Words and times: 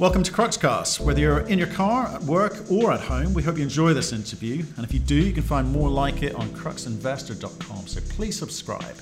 Welcome 0.00 0.24
to 0.24 0.32
Cruxcast. 0.32 0.98
Whether 0.98 1.20
you're 1.20 1.46
in 1.46 1.56
your 1.56 1.68
car, 1.68 2.08
at 2.08 2.20
work, 2.24 2.68
or 2.68 2.90
at 2.90 2.98
home, 2.98 3.32
we 3.32 3.44
hope 3.44 3.58
you 3.58 3.62
enjoy 3.62 3.94
this 3.94 4.12
interview. 4.12 4.64
And 4.76 4.84
if 4.84 4.92
you 4.92 4.98
do, 4.98 5.14
you 5.14 5.32
can 5.32 5.44
find 5.44 5.70
more 5.70 5.88
like 5.88 6.24
it 6.24 6.34
on 6.34 6.48
cruxinvestor.com. 6.48 7.86
So 7.86 8.00
please 8.08 8.36
subscribe. 8.36 8.96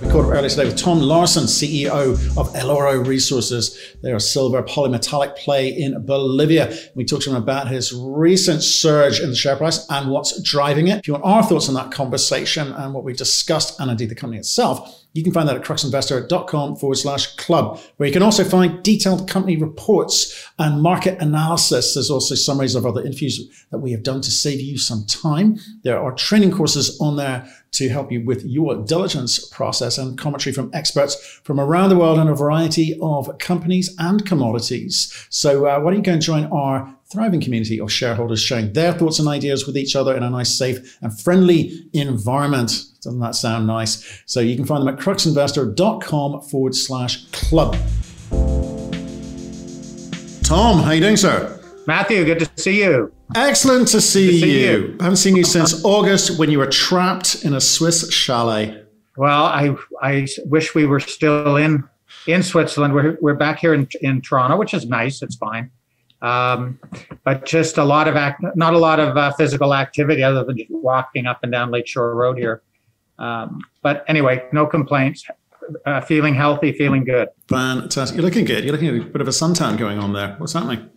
We 0.00 0.08
caught 0.10 0.24
up 0.24 0.32
earlier 0.32 0.48
today 0.48 0.64
with 0.64 0.76
Tom 0.76 0.98
Larson, 0.98 1.44
CEO 1.44 2.14
of 2.36 2.52
Eloro 2.54 3.06
Resources. 3.06 3.96
They're 4.02 4.16
a 4.16 4.20
silver 4.20 4.60
polymetallic 4.60 5.36
play 5.36 5.68
in 5.68 6.04
Bolivia. 6.04 6.76
We 6.96 7.04
talked 7.04 7.22
to 7.24 7.30
him 7.30 7.36
about 7.36 7.68
his 7.68 7.92
recent 7.92 8.64
surge 8.64 9.20
in 9.20 9.30
the 9.30 9.36
share 9.36 9.54
price 9.54 9.86
and 9.88 10.10
what's 10.10 10.42
driving 10.42 10.88
it. 10.88 10.98
If 10.98 11.06
you 11.06 11.14
want 11.14 11.24
our 11.24 11.44
thoughts 11.44 11.68
on 11.68 11.76
that 11.76 11.92
conversation 11.92 12.72
and 12.72 12.92
what 12.92 13.04
we 13.04 13.12
discussed, 13.12 13.78
and 13.78 13.88
indeed 13.88 14.08
the 14.08 14.16
company 14.16 14.38
itself, 14.38 15.04
you 15.18 15.24
can 15.24 15.32
find 15.32 15.48
that 15.48 15.56
at 15.56 15.62
cruxinvestor.com 15.62 16.76
forward 16.76 16.94
slash 16.94 17.34
club, 17.34 17.80
where 17.96 18.06
you 18.06 18.12
can 18.12 18.22
also 18.22 18.44
find 18.44 18.82
detailed 18.84 19.28
company 19.28 19.56
reports 19.56 20.48
and 20.60 20.80
market 20.80 21.20
analysis. 21.20 21.94
There's 21.94 22.08
also 22.08 22.36
summaries 22.36 22.76
of 22.76 22.86
other 22.86 23.04
interviews 23.04 23.66
that 23.70 23.78
we 23.78 23.90
have 23.90 24.04
done 24.04 24.20
to 24.20 24.30
save 24.30 24.60
you 24.60 24.78
some 24.78 25.04
time. 25.06 25.58
There 25.82 25.98
are 25.98 26.12
training 26.12 26.52
courses 26.52 26.96
on 27.00 27.16
there 27.16 27.52
to 27.72 27.88
help 27.88 28.12
you 28.12 28.24
with 28.24 28.44
your 28.44 28.76
diligence 28.76 29.46
process 29.48 29.98
and 29.98 30.16
commentary 30.16 30.54
from 30.54 30.70
experts 30.72 31.40
from 31.42 31.60
around 31.60 31.90
the 31.90 31.98
world 31.98 32.18
in 32.18 32.28
a 32.28 32.34
variety 32.34 32.98
of 33.02 33.36
companies 33.38 33.94
and 33.98 34.24
commodities. 34.24 35.12
So 35.30 35.66
uh, 35.66 35.80
why 35.80 35.90
don't 35.90 35.98
you 35.98 36.02
go 36.04 36.12
and 36.12 36.22
join 36.22 36.44
our 36.46 36.97
thriving 37.10 37.40
community 37.40 37.80
of 37.80 37.90
shareholders 37.90 38.42
sharing 38.42 38.72
their 38.74 38.92
thoughts 38.92 39.18
and 39.18 39.28
ideas 39.28 39.66
with 39.66 39.78
each 39.78 39.96
other 39.96 40.14
in 40.14 40.22
a 40.22 40.28
nice, 40.28 40.56
safe 40.56 40.98
and 41.00 41.18
friendly 41.18 41.88
environment. 41.94 42.84
Doesn't 43.02 43.20
that 43.20 43.34
sound 43.34 43.66
nice? 43.66 44.22
So 44.26 44.40
you 44.40 44.56
can 44.56 44.66
find 44.66 44.86
them 44.86 44.94
at 44.94 45.00
cruxinvestor.com 45.00 46.42
forward 46.42 46.74
slash 46.74 47.24
club. 47.30 47.76
Tom, 50.42 50.82
how 50.82 50.90
you 50.90 51.00
doing, 51.00 51.16
sir? 51.16 51.58
Matthew, 51.86 52.24
good 52.26 52.40
to 52.40 52.50
see 52.56 52.82
you. 52.82 53.10
Excellent 53.34 53.88
to 53.88 54.00
see, 54.00 54.32
to 54.32 54.40
see 54.40 54.66
you. 54.66 54.70
you. 54.70 54.96
I 55.00 55.04
haven't 55.04 55.16
seen 55.16 55.36
you 55.36 55.44
since 55.44 55.82
August 55.84 56.38
when 56.38 56.50
you 56.50 56.58
were 56.58 56.66
trapped 56.66 57.44
in 57.44 57.54
a 57.54 57.60
Swiss 57.60 58.10
chalet. 58.12 58.82
Well, 59.16 59.46
I 59.46 59.74
I 60.02 60.26
wish 60.44 60.74
we 60.74 60.86
were 60.86 61.00
still 61.00 61.56
in 61.56 61.84
in 62.26 62.42
Switzerland. 62.42 62.94
We're 62.94 63.16
we're 63.20 63.34
back 63.34 63.58
here 63.58 63.74
in 63.74 63.88
in 64.00 64.20
Toronto, 64.20 64.56
which 64.56 64.74
is 64.74 64.86
nice. 64.86 65.22
It's 65.22 65.36
fine, 65.36 65.70
um, 66.22 66.78
but 67.24 67.44
just 67.44 67.78
a 67.78 67.84
lot 67.84 68.08
of 68.08 68.16
act, 68.16 68.42
not 68.56 68.74
a 68.74 68.78
lot 68.78 69.00
of 69.00 69.16
uh, 69.16 69.32
physical 69.32 69.74
activity 69.74 70.22
other 70.22 70.44
than 70.44 70.58
just 70.58 70.70
walking 70.70 71.26
up 71.26 71.40
and 71.42 71.52
down 71.52 71.70
Lakeshore 71.70 72.14
Road 72.14 72.38
here. 72.38 72.62
Um, 73.18 73.60
but 73.82 74.04
anyway, 74.08 74.44
no 74.52 74.66
complaints. 74.66 75.24
Uh, 75.84 76.00
feeling 76.00 76.34
healthy, 76.34 76.72
feeling 76.72 77.04
good. 77.04 77.28
Fantastic. 77.48 78.16
You're 78.16 78.24
looking 78.24 78.46
good. 78.46 78.64
You're 78.64 78.72
looking 78.72 78.88
at 78.88 78.94
a 78.94 79.04
bit 79.04 79.20
of 79.20 79.28
a 79.28 79.32
suntan 79.32 79.76
going 79.76 79.98
on 79.98 80.14
there. 80.14 80.34
What's 80.38 80.54
happening? 80.54 80.88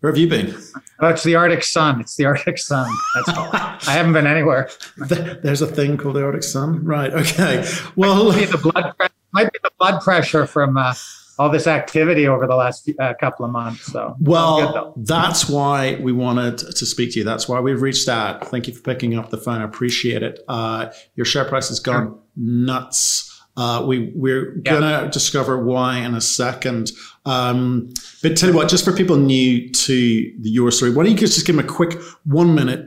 Where 0.00 0.12
have 0.12 0.18
you 0.18 0.28
been? 0.28 0.54
Oh, 1.00 1.08
it's 1.08 1.24
the 1.24 1.34
Arctic 1.34 1.64
Sun. 1.64 2.00
It's 2.00 2.14
the 2.16 2.26
Arctic 2.26 2.58
Sun. 2.58 2.88
That's 3.14 3.36
all. 3.36 3.50
I 3.52 3.92
haven't 3.92 4.12
been 4.12 4.26
anywhere. 4.26 4.70
There's 4.96 5.62
a 5.62 5.66
thing 5.66 5.96
called 5.96 6.16
the 6.16 6.24
Arctic 6.24 6.44
Sun, 6.44 6.84
right? 6.84 7.12
Okay. 7.12 7.66
Well, 7.96 8.26
might 8.30 8.38
be 8.38 8.44
the 8.44 8.58
blood, 8.58 8.94
might 9.32 9.52
be 9.52 9.58
the 9.62 9.70
blood 9.78 10.02
pressure 10.02 10.46
from 10.46 10.76
uh, 10.76 10.94
all 11.38 11.50
this 11.50 11.66
activity 11.66 12.26
over 12.26 12.46
the 12.46 12.56
last 12.56 12.90
uh, 12.98 13.14
couple 13.20 13.44
of 13.44 13.52
months. 13.52 13.84
So, 13.92 14.16
well, 14.20 14.94
that's 14.96 15.48
why 15.48 15.96
we 16.00 16.12
wanted 16.12 16.58
to 16.58 16.86
speak 16.86 17.12
to 17.12 17.18
you. 17.18 17.24
That's 17.24 17.48
why 17.48 17.60
we've 17.60 17.82
reached 17.82 18.08
out. 18.08 18.48
Thank 18.48 18.68
you 18.68 18.74
for 18.74 18.82
picking 18.82 19.18
up 19.18 19.30
the 19.30 19.38
phone. 19.38 19.60
I 19.60 19.64
appreciate 19.64 20.22
it. 20.22 20.40
Uh, 20.48 20.90
your 21.14 21.26
share 21.26 21.44
price 21.44 21.68
has 21.68 21.80
gone 21.80 22.06
sure. 22.06 22.18
nuts. 22.36 23.32
Uh, 23.56 23.84
we 23.86 24.12
we're 24.14 24.56
yeah. 24.56 24.72
gonna 24.72 25.10
discover 25.10 25.64
why 25.64 25.98
in 25.98 26.14
a 26.14 26.20
second. 26.20 26.92
Um, 27.24 27.90
but 28.22 28.36
tell 28.36 28.50
you 28.50 28.56
what, 28.56 28.68
just 28.68 28.84
for 28.84 28.92
people 28.92 29.16
new 29.16 29.70
to 29.70 29.94
the 30.40 30.50
your 30.50 30.70
story, 30.70 30.92
why 30.92 31.04
don't 31.04 31.12
you 31.12 31.18
just 31.18 31.46
give 31.46 31.56
them 31.56 31.64
a 31.64 31.68
quick 31.68 31.98
one 32.24 32.54
minute, 32.54 32.86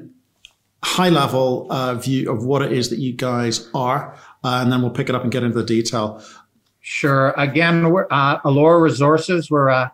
high 0.83 1.09
level 1.09 1.67
uh, 1.71 1.95
view 1.95 2.31
of 2.31 2.45
what 2.45 2.61
it 2.61 2.71
is 2.71 2.91
that 2.91 2.99
you 2.99 3.13
guys 3.13 3.67
are, 3.73 4.15
uh, 4.43 4.59
and 4.61 4.71
then 4.71 4.81
we'll 4.81 4.91
pick 4.91 5.09
it 5.09 5.15
up 5.15 5.23
and 5.23 5.31
get 5.31 5.43
into 5.43 5.57
the 5.57 5.65
detail. 5.65 6.23
Sure. 6.91 7.35
Again, 7.37 7.91
we're, 7.91 8.07
uh, 8.09 8.39
Resources. 8.43 9.51
We're 9.51 9.69
uh, 9.69 9.89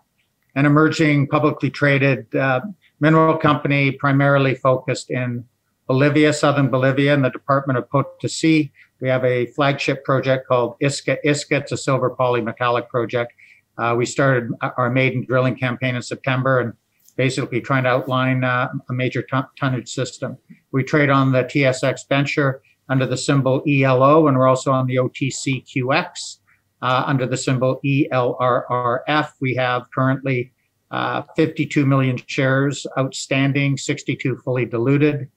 an 0.55 0.65
emerging 0.65 1.27
publicly 1.27 1.69
traded 1.69 2.33
uh, 2.33 2.61
mineral 3.01 3.37
company, 3.37 3.91
primarily 3.91 4.55
focused 4.55 5.11
in 5.11 5.43
Bolivia, 5.87 6.31
southern 6.31 6.69
Bolivia, 6.69 7.13
in 7.13 7.21
the 7.21 7.29
Department 7.29 7.77
of 7.77 7.89
Potosí. 7.89 8.71
We 9.01 9.09
have 9.09 9.25
a 9.25 9.47
flagship 9.47 10.05
project 10.05 10.47
called 10.47 10.77
Iska 10.81 11.17
Iska. 11.25 11.63
It's 11.63 11.73
a 11.73 11.77
silver 11.77 12.15
polymetallic 12.17 12.87
project. 12.87 13.33
Uh, 13.77 13.95
we 13.97 14.05
started 14.05 14.51
our 14.61 14.89
maiden 14.89 15.25
drilling 15.25 15.57
campaign 15.57 15.95
in 15.95 16.01
September 16.01 16.61
and 16.61 16.71
basically 17.17 17.59
trying 17.59 17.83
to 17.83 17.89
outline 17.89 18.45
uh, 18.45 18.69
a 18.89 18.93
major 18.93 19.21
ton- 19.23 19.49
tonnage 19.59 19.89
system. 19.89 20.37
We 20.71 20.81
trade 20.81 21.09
on 21.09 21.33
the 21.33 21.43
TSX 21.43 22.07
Venture 22.07 22.61
under 22.87 23.05
the 23.05 23.17
symbol 23.17 23.63
ELO, 23.67 24.29
and 24.29 24.37
we're 24.37 24.47
also 24.47 24.71
on 24.71 24.87
the 24.87 24.95
OTCQX 24.95 26.37
uh, 26.85 27.03
under 27.07 27.25
the 27.25 27.35
symbol 27.35 27.81
ELRRF. 27.83 29.31
We 29.41 29.55
have 29.55 29.89
currently 29.91 30.51
uh, 30.91 31.23
52 31.35 31.83
million 31.83 32.15
shares 32.27 32.85
outstanding, 32.95 33.75
62 33.77 34.37
fully 34.43 34.65
diluted 34.65 35.27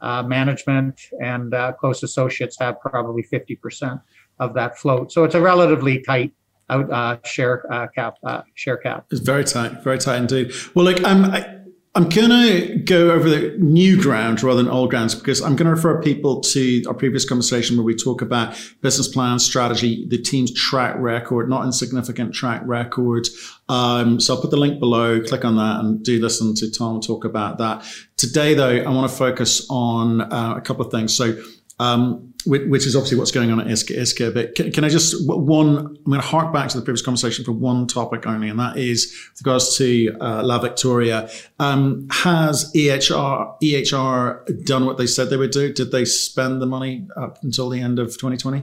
uh, 0.00 0.22
management 0.22 0.98
and 1.22 1.52
uh, 1.52 1.72
close 1.72 2.02
associates 2.02 2.56
have 2.58 2.80
probably 2.80 3.22
50% 3.22 4.00
of 4.38 4.54
that 4.54 4.78
float. 4.78 5.12
So 5.12 5.24
it's 5.24 5.34
a 5.34 5.40
relatively 5.40 6.00
tight 6.00 6.32
out 6.70 6.90
uh, 6.90 7.18
share 7.24 7.70
uh, 7.70 7.88
cap. 7.88 8.16
Share 8.54 8.78
cap. 8.78 9.04
It's 9.10 9.20
very 9.20 9.44
tight, 9.44 9.84
very 9.84 9.98
tight 9.98 10.16
indeed. 10.16 10.52
Well, 10.74 10.86
like 10.86 11.04
I'm. 11.04 11.26
I, 11.26 11.52
I'm 11.96 12.10
going 12.10 12.28
to 12.28 12.76
go 12.76 13.10
over 13.10 13.26
the 13.30 13.56
new 13.56 13.98
ground 13.98 14.42
rather 14.42 14.62
than 14.62 14.70
old 14.70 14.90
grounds 14.90 15.14
because 15.14 15.40
I'm 15.40 15.56
going 15.56 15.64
to 15.64 15.74
refer 15.74 16.02
people 16.02 16.42
to 16.42 16.84
our 16.86 16.92
previous 16.92 17.26
conversation 17.26 17.74
where 17.78 17.84
we 17.84 17.96
talk 17.96 18.20
about 18.20 18.54
business 18.82 19.08
plan, 19.08 19.38
strategy, 19.38 20.06
the 20.06 20.18
team's 20.18 20.52
track 20.52 20.94
record, 20.98 21.48
not 21.48 21.64
insignificant 21.64 22.34
track 22.34 22.60
record. 22.66 23.26
Um, 23.70 24.20
so 24.20 24.34
I'll 24.34 24.42
put 24.42 24.50
the 24.50 24.58
link 24.58 24.78
below, 24.78 25.22
click 25.22 25.46
on 25.46 25.56
that 25.56 25.80
and 25.80 26.04
do 26.04 26.20
listen 26.20 26.54
to 26.56 26.70
Tom 26.70 27.00
talk 27.00 27.24
about 27.24 27.56
that. 27.58 27.82
Today, 28.18 28.52
though, 28.52 28.76
I 28.76 28.90
want 28.90 29.10
to 29.10 29.16
focus 29.16 29.66
on 29.70 30.20
uh, 30.20 30.54
a 30.54 30.60
couple 30.60 30.84
of 30.84 30.92
things. 30.92 31.16
So 31.16 31.42
um, 31.78 32.34
which 32.46 32.86
is 32.86 32.94
obviously 32.94 33.18
what's 33.18 33.30
going 33.30 33.50
on 33.50 33.60
at 33.60 33.66
Iska. 33.66 34.32
But 34.32 34.54
can, 34.54 34.72
can, 34.72 34.84
I 34.84 34.88
just 34.88 35.26
one? 35.28 35.78
I'm 35.78 36.04
going 36.04 36.20
to 36.20 36.26
hark 36.26 36.52
back 36.52 36.68
to 36.70 36.78
the 36.78 36.84
previous 36.84 37.02
conversation 37.02 37.44
for 37.44 37.52
one 37.52 37.86
topic 37.86 38.26
only, 38.26 38.48
and 38.48 38.58
that 38.58 38.76
is 38.76 39.12
with 39.32 39.40
regards 39.42 39.76
to 39.78 40.16
uh, 40.20 40.42
La 40.44 40.58
Victoria. 40.58 41.28
Um, 41.58 42.08
has 42.10 42.72
EHR 42.74 43.60
EHR 43.62 44.64
done 44.64 44.86
what 44.86 44.98
they 44.98 45.06
said 45.06 45.30
they 45.30 45.36
would 45.36 45.50
do? 45.50 45.72
Did 45.72 45.90
they 45.90 46.04
spend 46.04 46.62
the 46.62 46.66
money 46.66 47.06
up 47.16 47.42
until 47.42 47.68
the 47.68 47.80
end 47.80 47.98
of 47.98 48.08
2020? 48.08 48.62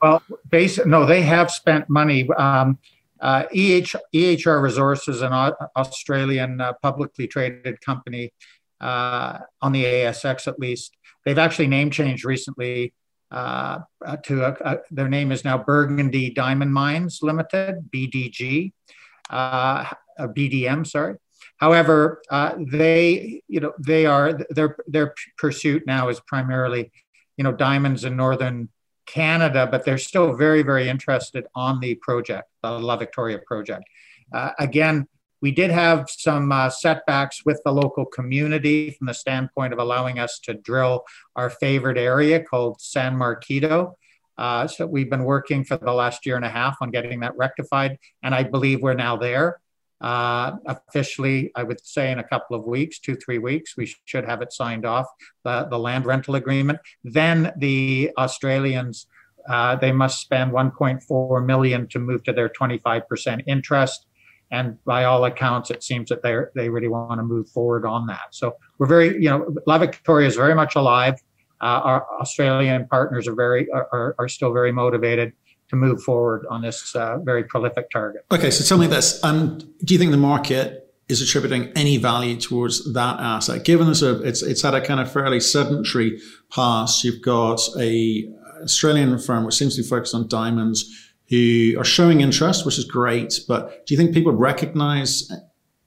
Well, 0.00 0.22
base, 0.50 0.84
no, 0.84 1.06
they 1.06 1.22
have 1.22 1.50
spent 1.50 1.88
money. 1.88 2.28
Um, 2.36 2.78
uh, 3.20 3.44
EH, 3.54 3.94
EHR 4.12 4.60
Resources, 4.60 5.22
an 5.22 5.32
Australian 5.76 6.60
uh, 6.60 6.72
publicly 6.82 7.28
traded 7.28 7.80
company 7.80 8.32
uh, 8.82 9.38
on 9.60 9.70
the 9.72 9.84
ASX 9.84 10.48
at 10.48 10.58
least, 10.58 10.96
they've 11.24 11.38
actually 11.38 11.68
name 11.68 11.90
changed 11.90 12.24
recently 12.24 12.92
uh, 13.32 13.80
to 14.24 14.44
a, 14.44 14.56
a, 14.60 14.78
their 14.90 15.08
name 15.08 15.32
is 15.32 15.44
now 15.44 15.56
Burgundy 15.56 16.30
Diamond 16.30 16.72
Mines 16.72 17.20
Limited, 17.22 17.90
BDG, 17.90 18.72
uh, 19.30 19.86
BDM, 20.20 20.86
sorry. 20.86 21.16
However, 21.56 22.20
uh, 22.30 22.54
they, 22.58 23.42
you 23.48 23.60
know, 23.60 23.72
they 23.78 24.04
are 24.04 24.38
their 24.50 24.76
their 24.86 25.14
pursuit 25.38 25.84
now 25.86 26.08
is 26.08 26.20
primarily, 26.20 26.92
you 27.36 27.44
know, 27.44 27.52
diamonds 27.52 28.04
in 28.04 28.16
northern 28.16 28.68
Canada, 29.06 29.66
but 29.70 29.84
they're 29.84 29.98
still 29.98 30.34
very, 30.34 30.62
very 30.62 30.88
interested 30.88 31.46
on 31.54 31.80
the 31.80 31.94
project, 31.96 32.48
the 32.62 32.70
La 32.70 32.96
Victoria 32.96 33.38
project. 33.46 33.84
Uh, 34.32 34.50
again, 34.58 35.08
we 35.42 35.50
did 35.50 35.72
have 35.72 36.08
some 36.08 36.52
uh, 36.52 36.70
setbacks 36.70 37.44
with 37.44 37.60
the 37.64 37.72
local 37.72 38.06
community 38.06 38.92
from 38.92 39.08
the 39.08 39.12
standpoint 39.12 39.72
of 39.72 39.80
allowing 39.80 40.20
us 40.20 40.38
to 40.38 40.54
drill 40.54 41.02
our 41.34 41.50
favorite 41.50 41.98
area 41.98 42.40
called 42.40 42.80
San 42.80 43.16
Marquito. 43.16 43.96
Uh, 44.38 44.66
so 44.68 44.86
we've 44.86 45.10
been 45.10 45.24
working 45.24 45.64
for 45.64 45.76
the 45.76 45.92
last 45.92 46.24
year 46.24 46.36
and 46.36 46.44
a 46.44 46.48
half 46.48 46.76
on 46.80 46.90
getting 46.90 47.20
that 47.20 47.36
rectified, 47.36 47.98
and 48.22 48.34
I 48.34 48.44
believe 48.44 48.80
we're 48.80 48.94
now 48.94 49.16
there. 49.16 49.60
Uh, 50.00 50.52
officially, 50.66 51.50
I 51.54 51.64
would 51.64 51.84
say 51.84 52.10
in 52.10 52.18
a 52.18 52.24
couple 52.24 52.56
of 52.56 52.64
weeks, 52.64 52.98
two, 52.98 53.16
three 53.16 53.38
weeks, 53.38 53.76
we 53.76 53.92
should 54.04 54.24
have 54.24 54.42
it 54.42 54.52
signed 54.52 54.86
off, 54.86 55.06
the, 55.44 55.64
the 55.64 55.78
land 55.78 56.06
rental 56.06 56.36
agreement. 56.36 56.78
Then 57.04 57.52
the 57.56 58.10
Australians, 58.16 59.06
uh, 59.48 59.76
they 59.76 59.92
must 59.92 60.20
spend 60.20 60.52
1.4 60.52 61.44
million 61.44 61.88
to 61.88 61.98
move 61.98 62.22
to 62.24 62.32
their 62.32 62.48
25% 62.48 63.42
interest 63.46 64.06
and 64.52 64.76
by 64.84 65.04
all 65.04 65.24
accounts, 65.24 65.70
it 65.70 65.82
seems 65.82 66.10
that 66.10 66.22
they 66.22 66.36
they 66.54 66.68
really 66.68 66.88
want 66.88 67.18
to 67.18 67.24
move 67.24 67.48
forward 67.48 67.84
on 67.84 68.06
that. 68.06 68.26
So 68.30 68.54
we're 68.78 68.86
very, 68.86 69.14
you 69.14 69.30
know, 69.30 69.52
La 69.66 69.78
Victoria 69.78 70.28
is 70.28 70.36
very 70.36 70.54
much 70.54 70.76
alive. 70.76 71.14
Uh, 71.60 71.80
our 71.84 72.06
Australian 72.20 72.86
partners 72.86 73.26
are 73.26 73.34
very 73.34 73.68
are, 73.72 74.14
are 74.18 74.28
still 74.28 74.52
very 74.52 74.70
motivated 74.70 75.32
to 75.70 75.76
move 75.76 76.02
forward 76.02 76.44
on 76.50 76.60
this 76.60 76.94
uh, 76.94 77.18
very 77.18 77.44
prolific 77.44 77.90
target. 77.90 78.26
Okay, 78.30 78.50
so 78.50 78.62
tell 78.62 78.78
me 78.78 78.86
this: 78.86 79.24
um, 79.24 79.58
Do 79.84 79.94
you 79.94 79.98
think 79.98 80.10
the 80.10 80.18
market 80.18 80.92
is 81.08 81.22
attributing 81.22 81.72
any 81.74 81.96
value 81.96 82.36
towards 82.36 82.92
that 82.92 83.20
asset, 83.20 83.64
given 83.64 83.88
a, 83.88 84.22
it's 84.22 84.42
it's 84.42 84.60
had 84.60 84.74
a 84.74 84.82
kind 84.82 85.00
of 85.00 85.10
fairly 85.10 85.40
sedentary 85.40 86.20
past? 86.50 87.04
You've 87.04 87.22
got 87.22 87.60
a 87.78 88.28
Australian 88.62 89.18
firm 89.18 89.44
which 89.44 89.54
seems 89.54 89.76
to 89.76 89.82
be 89.82 89.88
focused 89.88 90.14
on 90.14 90.28
diamonds 90.28 91.11
who 91.32 91.74
are 91.78 91.84
showing 91.84 92.20
interest, 92.20 92.66
which 92.66 92.76
is 92.76 92.84
great. 92.84 93.40
But 93.48 93.86
do 93.86 93.94
you 93.94 93.98
think 93.98 94.12
people 94.12 94.32
recognize 94.32 95.32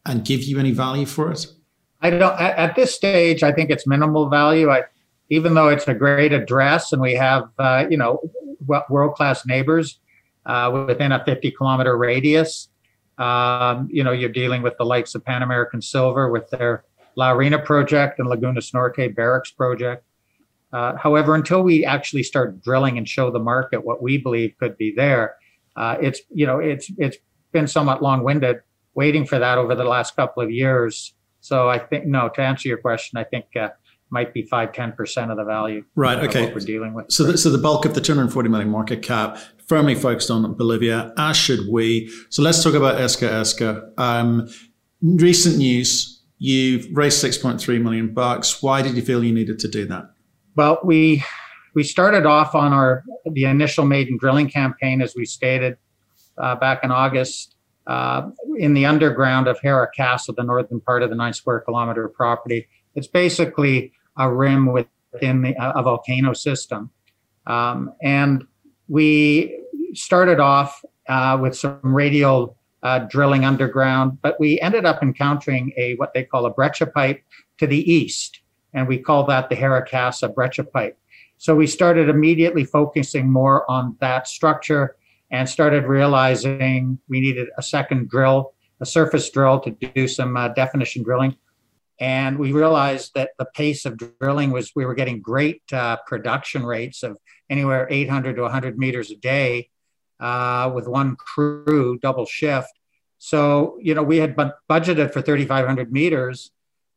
and 0.04 0.26
give 0.26 0.42
you 0.42 0.58
any 0.58 0.72
value 0.72 1.06
for 1.06 1.32
it? 1.32 1.46
I 2.02 2.10
don't. 2.10 2.40
At, 2.40 2.76
this 2.76 2.96
stage, 2.96 3.44
I 3.44 3.52
think 3.52 3.70
it's 3.70 3.86
minimal 3.86 4.28
value. 4.28 4.72
I, 4.72 4.86
even 5.30 5.54
though 5.54 5.70
it's 5.70 5.88
a 5.88 5.94
great 5.94 6.34
address 6.34 6.92
and 6.94 7.02
we 7.02 7.14
have, 7.14 7.44
uh, 7.60 7.86
you 7.88 7.96
know, 7.96 8.20
world 8.90 9.14
class 9.14 9.46
neighbors 9.46 10.00
uh, 10.48 10.84
within 10.88 11.12
a 11.12 11.24
50 11.24 11.52
kilometer 11.52 11.96
radius. 11.96 12.70
Um, 13.20 13.88
you 13.92 14.04
know, 14.04 14.12
you're 14.12 14.30
dealing 14.30 14.64
with 14.64 14.76
the 14.78 14.86
likes 14.86 15.14
of 15.14 15.24
Pan 15.24 15.44
American 15.44 15.80
Silver 15.80 16.32
with 16.32 16.50
their 16.50 16.86
La 17.16 17.32
Arena 17.32 17.60
project 17.60 18.18
and 18.18 18.28
Laguna 18.28 18.62
Norte 18.74 19.16
Barrick's 19.16 19.52
project. 19.52 20.04
Uh, 20.76 20.98
however, 20.98 21.36
until 21.36 21.64
we 21.64 21.86
actually 21.86 22.22
start 22.22 22.62
drilling 22.62 22.98
and 22.98 23.08
show 23.08 23.32
the 23.32 23.40
market 23.40 23.86
what 23.86 24.04
we 24.04 24.18
believe 24.18 24.54
could 24.60 24.78
be 24.78 24.94
there, 24.94 25.38
uh, 25.78 25.96
it's 26.02 26.20
you 26.34 26.46
know 26.46 26.60
it's 26.60 26.92
it's 26.98 27.16
been 27.54 27.66
somewhat 27.66 28.04
long-winded 28.04 28.58
waiting 28.94 29.26
for 29.26 29.40
that 29.40 29.58
over 29.58 29.74
the 29.74 29.86
last 29.86 30.18
couple 30.18 30.44
of 30.44 30.52
years. 30.52 31.14
So 31.40 31.70
I 31.70 31.80
think 31.80 32.08
no, 32.08 32.28
to 32.28 32.42
answer 32.42 32.68
your 32.68 32.78
question, 32.78 33.18
I 33.18 33.24
think 33.24 33.46
uh, 33.56 33.70
might 34.10 34.34
be 34.34 34.42
five 34.42 34.74
ten 34.74 34.92
percent 34.92 35.32
of 35.32 35.38
the 35.38 35.46
value. 35.46 35.86
Right. 35.96 36.20
Okay. 36.26 36.52
we're 36.54 36.60
dealing 36.60 36.94
with. 36.94 37.10
So, 37.10 37.24
the, 37.24 37.38
so 37.38 37.50
the 37.52 37.58
bulk 37.58 37.86
of 37.86 37.94
the 37.94 38.02
240 38.02 38.50
million 38.50 38.70
market 38.70 39.02
cap 39.02 39.38
firmly 39.70 39.96
focused 39.96 40.30
on 40.30 40.56
Bolivia, 40.56 41.14
as 41.18 41.38
should 41.38 41.70
we. 41.72 42.12
So 42.30 42.42
let's 42.42 42.62
talk 42.62 42.74
about 42.74 43.00
Iska 43.00 43.30
Iska. 43.30 43.98
Um, 43.98 44.50
recent 45.02 45.56
news: 45.56 46.22
you've 46.38 46.86
raised 46.92 47.24
6.3 47.24 47.82
million 47.82 48.14
bucks. 48.14 48.62
Why 48.62 48.82
did 48.82 48.98
you 48.98 49.02
feel 49.02 49.24
you 49.24 49.34
needed 49.34 49.58
to 49.60 49.70
do 49.70 49.86
that? 49.86 50.10
Well, 50.56 50.80
we 50.84 51.24
we 51.74 51.84
started 51.84 52.26
off 52.26 52.56
on 52.56 52.72
our 52.72 53.04
the 53.26 53.44
initial 53.44 53.86
maiden 53.86 54.18
drilling 54.18 54.50
campaign, 54.50 55.02
as 55.02 55.14
we 55.14 55.26
stated 55.26 55.78
uh, 56.38 56.56
back 56.56 56.84
in 56.84 56.92
August, 56.92 57.56
uh, 57.88 58.30
in 58.58 58.74
the 58.74 58.86
underground 58.86 59.48
of 59.50 59.60
Huayra 59.60 59.88
Kasa, 59.96 60.32
the 60.32 60.44
northern 60.44 60.80
part 60.80 61.04
of 61.04 61.10
the 61.10 61.16
nine 61.16 61.34
square 61.34 61.60
kilometer 61.60 62.08
property. 62.08 62.70
It's 62.96 63.08
basically 63.08 63.92
a 64.18 64.32
rim 64.32 64.68
within 64.68 65.42
the, 65.42 65.56
a 65.60 65.84
volcano 65.84 66.32
system, 66.32 66.90
um, 67.48 67.92
and 68.02 68.46
we 68.88 69.62
started 69.94 70.40
off 70.40 70.82
uh, 71.10 71.38
with 71.42 71.58
some 71.58 71.80
radial 71.84 72.58
uh, 72.82 73.00
drilling 73.00 73.44
underground, 73.44 74.20
but 74.22 74.40
we 74.40 74.62
ended 74.62 74.86
up 74.86 75.04
encountering 75.04 75.74
a 75.76 75.96
what 75.96 76.14
they 76.14 76.24
call 76.24 76.46
a 76.46 76.50
breccia 76.50 76.86
pipe 76.86 77.22
to 77.58 77.68
the 77.68 77.92
east 77.92 78.40
and 78.76 78.88
we 78.88 79.00
call 79.00 79.26
that 79.26 79.50
the 79.50 79.56
Huayra 79.56 79.90
Kasa 79.90 80.30
breccia 80.30 80.66
pipe. 80.66 81.00
So 81.38 81.56
we 81.56 81.66
started 81.66 82.10
immediately 82.10 82.66
focusing 82.66 83.32
more 83.32 83.70
on 83.72 83.96
that 84.02 84.28
structure 84.28 84.98
and 85.32 85.50
started 85.50 85.86
realizing 85.86 87.00
we 87.10 87.20
needed 87.20 87.48
a 87.58 87.64
second 87.64 88.10
drill, 88.10 88.54
a 88.80 88.86
surface 88.86 89.30
drill 89.30 89.60
to 89.62 89.72
do 89.72 90.08
some 90.08 90.38
uh, 90.38 90.50
definition 90.50 91.04
drilling. 91.04 91.36
And 92.00 92.38
we 92.38 92.52
realized 92.52 93.12
that 93.16 93.32
the 93.40 93.46
pace 93.46 93.86
of 93.86 93.98
drilling 94.20 94.52
was, 94.52 94.74
we 94.76 94.86
were 94.86 94.94
getting 94.94 95.22
great 95.22 95.62
uh, 95.72 95.98
production 96.06 96.66
rates 96.66 97.04
of 97.04 97.18
anywhere 97.50 97.88
800 97.90 98.36
to 98.36 98.42
100 98.44 98.78
meters 98.78 99.12
a 99.12 99.16
day 99.16 99.70
uh, 100.20 100.70
with 100.74 100.88
one 100.88 101.16
crew, 101.16 101.98
double 102.02 102.26
shift. 102.26 102.72
So, 103.18 103.78
you 103.82 103.96
know, 103.96 104.04
we 104.04 104.18
had 104.18 104.36
budgeted 104.36 105.14
for 105.14 105.22
3,500 105.22 105.92
meters 105.92 106.52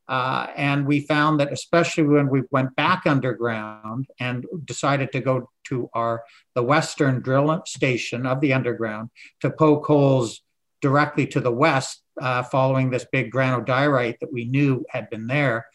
uh, 0.08 0.46
and 0.56 0.86
we 0.86 1.00
found 1.00 1.38
that 1.38 1.52
especially 1.52 2.04
when 2.04 2.28
we 2.28 2.42
went 2.50 2.74
back 2.76 3.02
underground 3.06 4.06
and 4.18 4.46
decided 4.64 5.12
to 5.12 5.20
go 5.20 5.50
to 5.64 5.90
our 5.92 6.24
the 6.54 6.62
western 6.62 7.20
drill 7.20 7.62
station 7.66 8.24
of 8.24 8.40
the 8.40 8.52
underground 8.52 9.10
to 9.40 9.50
poke 9.50 9.84
holes 9.86 10.40
directly 10.80 11.26
to 11.26 11.40
the 11.40 11.52
west, 11.52 12.02
uh, 12.20 12.42
following 12.42 12.88
this 12.90 13.06
big 13.12 13.30
granodiorite 13.30 14.18
that 14.20 14.32
we 14.32 14.44
knew 14.44 14.84
had 14.88 15.10
been 15.10 15.26
there, 15.26 15.66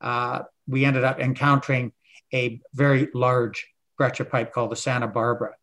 uh, 0.00 0.42
we 0.68 0.84
ended 0.84 1.04
up 1.04 1.18
encountering 1.18 1.92
a 2.32 2.60
very 2.74 3.08
large 3.12 3.68
breccia 3.98 4.24
pipe 4.24 4.52
called 4.52 4.70
the 4.70 4.76
Santa 4.76 5.08
Barbara. 5.08 5.54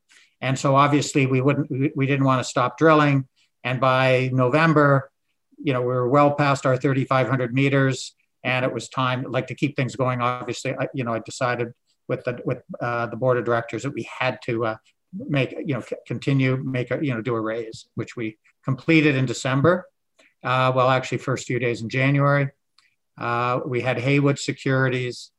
And 0.41 0.59
so 0.59 0.75
obviously 0.75 1.25
we 1.25 1.41
wouldn't 1.41 1.95
we 1.95 2.05
didn't 2.05 2.25
want 2.25 2.41
to 2.41 2.49
stop 2.49 2.77
drilling. 2.77 3.27
And 3.63 3.79
by 3.79 4.29
November, 4.33 5.11
you 5.57 5.73
know, 5.73 5.81
we 5.81 5.87
were 5.87 6.07
well 6.07 6.31
past 6.31 6.65
our 6.65 6.77
3,500 6.77 7.53
meters 7.53 8.13
and 8.43 8.65
it 8.65 8.73
was 8.73 8.89
time 8.89 9.23
like 9.29 9.47
to 9.47 9.55
keep 9.55 9.75
things 9.75 9.95
going. 9.95 10.21
Obviously 10.21 10.73
I, 10.73 10.87
you 10.93 11.03
know 11.03 11.13
i 11.13 11.19
decided 11.19 11.73
with 12.07 12.23
the 12.23 12.39
with 12.45 12.63
uh, 12.81 13.07
the 13.07 13.17
board 13.17 13.37
of 13.37 13.45
directors 13.45 13.83
that 13.83 13.93
we 13.93 14.07
had 14.19 14.39
to 14.43 14.65
uh, 14.65 14.75
make 15.13 15.51
you 15.51 15.73
know 15.73 15.81
c- 15.81 15.95
continue 16.05 16.57
make 16.57 16.91
a 16.91 16.99
you 17.01 17.13
know 17.13 17.21
do 17.21 17.35
a 17.35 17.41
raise 17.41 17.87
which 17.95 18.15
we 18.15 18.37
completed 18.63 19.15
in 19.15 19.25
december. 19.25 19.85
Uh, 20.43 20.71
well 20.75 20.89
actually 20.89 21.17
first 21.17 21.47
few 21.47 21.59
days 21.59 21.81
in 21.81 21.89
january. 21.89 22.49
Uh, 23.17 23.59
we 23.65 23.81
had 23.81 23.97
haywood 23.99 24.37
securities 24.37 25.31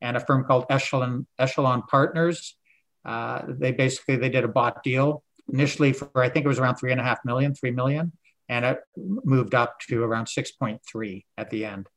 and 0.00 0.16
a 0.16 0.20
firm 0.20 0.44
called 0.44 0.66
echelon 0.70 1.26
echelon 1.38 1.82
partners. 1.82 2.56
Uh, 3.04 3.42
they 3.48 3.72
basically 3.72 4.16
they 4.16 4.28
did 4.28 4.44
a 4.44 4.48
bought 4.48 4.82
deal 4.82 5.22
initially 5.52 5.92
for 5.92 6.10
i 6.16 6.28
think 6.28 6.44
it 6.44 6.48
was 6.48 6.58
around 6.58 6.76
three 6.76 6.92
and 6.92 7.00
a 7.00 7.04
half 7.04 7.18
million 7.24 7.54
three 7.54 7.70
million 7.70 8.12
and 8.48 8.64
it 8.64 8.80
moved 8.96 9.54
up 9.54 9.78
to 9.78 10.02
around 10.02 10.26
6.3 10.26 11.24
at 11.38 11.50
the 11.50 11.64
end 11.64 11.88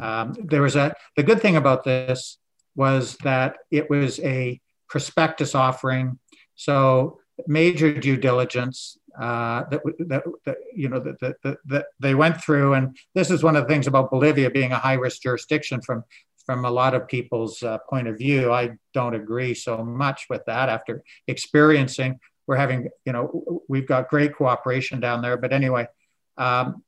um, 0.00 0.34
there 0.44 0.62
was 0.62 0.76
a 0.76 0.94
the 1.16 1.22
good 1.22 1.40
thing 1.40 1.56
about 1.56 1.84
this 1.84 2.38
was 2.76 3.16
that 3.18 3.56
it 3.70 3.88
was 3.88 4.20
a 4.20 4.60
prospectus 4.88 5.54
offering, 5.54 6.18
so 6.54 7.18
major 7.46 7.92
due 7.98 8.16
diligence 8.16 8.98
uh, 9.20 9.64
that, 9.70 9.80
that, 10.08 10.24
that, 10.44 10.56
you 10.74 10.88
know 10.88 11.00
that, 11.00 11.36
that, 11.42 11.58
that 11.64 11.86
they 12.00 12.14
went 12.14 12.40
through, 12.40 12.74
and 12.74 12.96
this 13.14 13.30
is 13.30 13.42
one 13.42 13.56
of 13.56 13.64
the 13.64 13.68
things 13.68 13.86
about 13.86 14.10
Bolivia 14.10 14.50
being 14.50 14.72
a 14.72 14.78
high 14.78 14.94
risk 14.94 15.22
jurisdiction 15.22 15.80
from 15.80 16.04
from 16.44 16.64
a 16.64 16.70
lot 16.70 16.94
of 16.94 17.08
people's 17.08 17.62
uh, 17.62 17.78
point 17.88 18.06
of 18.06 18.18
view. 18.18 18.52
I 18.52 18.72
don't 18.92 19.14
agree 19.14 19.54
so 19.54 19.82
much 19.82 20.26
with 20.28 20.42
that 20.46 20.68
after 20.68 21.02
experiencing. 21.26 22.20
We're 22.46 22.56
having, 22.56 22.90
you 23.06 23.12
know, 23.12 23.62
we've 23.68 23.86
got 23.86 24.10
great 24.10 24.34
cooperation 24.34 25.00
down 25.00 25.22
there, 25.22 25.38
but 25.38 25.52
anyway, 25.52 25.88
um, 26.36 26.82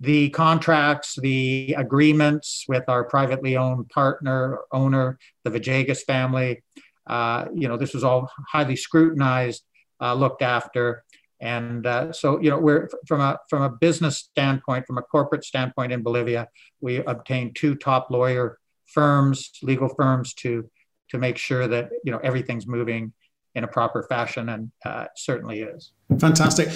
the 0.00 0.30
contracts, 0.30 1.16
the 1.20 1.74
agreements 1.76 2.64
with 2.66 2.84
our 2.88 3.04
privately 3.04 3.56
owned 3.56 3.88
partner, 3.90 4.60
owner, 4.72 5.18
the 5.44 5.50
Villegas 5.50 6.02
family. 6.02 6.62
Uh, 7.06 7.46
you 7.54 7.68
know, 7.68 7.76
this 7.76 7.92
was 7.92 8.02
all 8.02 8.30
highly 8.48 8.76
scrutinized, 8.76 9.62
uh, 10.00 10.14
looked 10.14 10.42
after. 10.42 11.04
And 11.40 11.86
uh, 11.86 12.12
so, 12.12 12.40
you 12.40 12.50
know, 12.50 12.58
we're 12.58 12.88
from 13.06 13.20
a 13.20 13.38
from 13.48 13.62
a 13.62 13.70
business 13.70 14.18
standpoint, 14.18 14.86
from 14.86 14.98
a 14.98 15.02
corporate 15.02 15.44
standpoint 15.44 15.92
in 15.92 16.02
Bolivia, 16.02 16.48
we 16.80 16.96
obtained 16.98 17.56
two 17.56 17.74
top 17.74 18.10
lawyer 18.10 18.58
firms, 18.86 19.50
legal 19.62 19.88
firms, 19.88 20.34
to 20.34 20.68
to 21.10 21.18
make 21.18 21.36
sure 21.36 21.66
that 21.66 21.90
you 22.04 22.12
know 22.12 22.20
everything's 22.22 22.66
moving 22.66 23.12
in 23.54 23.64
a 23.64 23.68
proper 23.68 24.02
fashion, 24.04 24.48
and 24.50 24.70
uh, 24.84 25.06
certainly 25.16 25.60
is. 25.60 25.92
Fantastic. 26.18 26.68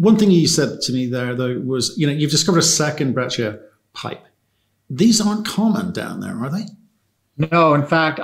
One 0.00 0.16
thing 0.16 0.30
you 0.30 0.48
said 0.48 0.80
to 0.80 0.94
me 0.94 1.04
there, 1.04 1.34
though, 1.34 1.60
was 1.60 1.92
you 1.98 2.06
know 2.06 2.12
you've 2.14 2.30
discovered 2.30 2.60
a 2.60 2.62
second 2.62 3.12
breccia 3.12 3.60
pipe. 3.92 4.24
These 4.88 5.20
aren't 5.20 5.46
common 5.46 5.92
down 5.92 6.20
there, 6.20 6.34
are 6.42 6.48
they? 6.48 6.64
No, 7.36 7.74
in 7.74 7.84
fact, 7.84 8.18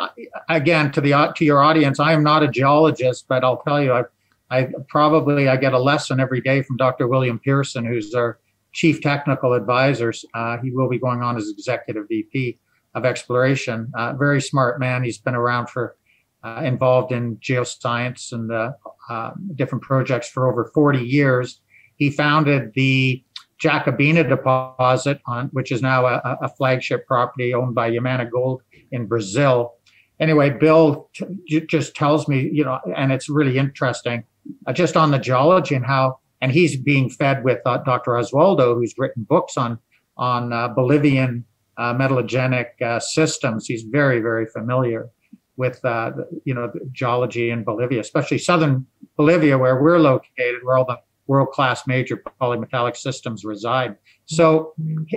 again 0.49 0.90
to 0.92 1.02
the 1.02 1.35
to 1.37 1.45
your 1.45 1.62
audience, 1.62 2.00
I 2.00 2.14
am 2.14 2.23
not 2.23 2.42
a 2.42 2.49
geologist, 2.49 3.26
but 3.28 3.45
I'll 3.45 3.59
tell 3.59 3.83
you, 3.83 3.92
I, 3.92 4.04
I 4.50 4.68
probably 4.88 5.49
I 5.49 5.56
get 5.56 5.75
a 5.75 5.78
lesson 5.78 6.18
every 6.18 6.40
day 6.40 6.62
from 6.62 6.78
Dr. 6.78 7.09
William 7.09 7.38
Pearson, 7.38 7.85
who's 7.85 8.14
our 8.14 8.38
chief 8.73 9.02
technical 9.02 9.52
advisor. 9.52 10.14
Uh, 10.33 10.56
he 10.56 10.71
will 10.71 10.88
be 10.88 10.99
going 10.99 11.21
on 11.21 11.37
as 11.37 11.50
executive 11.50 12.09
VP 12.09 12.59
of 12.95 13.04
exploration. 13.04 13.92
Uh, 13.95 14.14
very 14.14 14.40
smart 14.40 14.80
man. 14.80 15.04
He's 15.04 15.18
been 15.18 15.35
around 15.35 15.68
for 15.68 15.95
uh, 16.42 16.62
involved 16.64 17.12
in 17.12 17.37
geoscience 17.37 18.33
and 18.33 18.50
uh, 18.50 18.73
uh, 19.11 19.33
different 19.56 19.85
projects 19.85 20.30
for 20.30 20.50
over 20.50 20.71
40 20.73 21.00
years. 21.00 21.61
He 21.97 22.11
founded 22.11 22.73
the 22.75 23.23
Jacobina 23.62 24.29
deposit, 24.29 25.21
on, 25.26 25.49
which 25.49 25.73
is 25.73 25.81
now 25.81 26.07
a, 26.07 26.38
a 26.43 26.49
flagship 26.49 27.07
property 27.07 27.55
owned 27.55 27.75
by 27.75 27.91
Yamana 27.91 28.31
Gold 28.31 28.62
in 28.93 29.07
Brazil. 29.07 29.75
Anyway, 30.21 30.50
Bill 30.50 31.09
t- 31.15 31.61
just 31.67 31.95
tells 31.95 32.29
me, 32.29 32.50
you 32.53 32.65
know, 32.65 32.79
and 32.97 33.12
it's 33.12 33.29
really 33.29 33.59
interesting, 33.59 34.25
uh, 34.67 34.73
just 34.73 34.97
on 34.97 35.11
the 35.11 35.19
geology 35.19 35.75
and 35.75 35.87
how, 35.87 36.19
and 36.41 36.53
he's 36.53 36.76
being 36.76 37.09
fed 37.09 37.45
with 37.45 37.61
uh, 37.65 37.79
Dr. 37.79 38.12
Oswaldo, 38.12 38.75
who's 38.75 38.95
written 38.99 39.25
books 39.25 39.57
on 39.57 39.79
on 40.19 40.53
uh, 40.53 40.69
Bolivian 40.69 41.45
metallogenic 41.79 43.03
systems. 43.03 43.67
He's 43.67 43.83
very, 43.83 44.21
very 44.21 44.47
familiar 44.47 45.11
with 45.57 45.83
uh, 45.85 46.12
you 46.45 46.55
know 46.55 46.71
geology 46.93 47.50
in 47.50 47.65
Bolivia, 47.65 48.00
especially 48.00 48.38
southern 48.38 48.87
Bolivia, 49.17 49.59
where 49.59 49.83
we're 49.83 49.99
located, 49.99 50.62
where 50.62 50.79
all 50.79 50.85
the 50.85 50.99
world-class 51.26 51.87
major 51.87 52.23
polymetallic 52.40 52.97
systems 52.97 53.45
reside. 53.45 53.97
So 54.26 54.75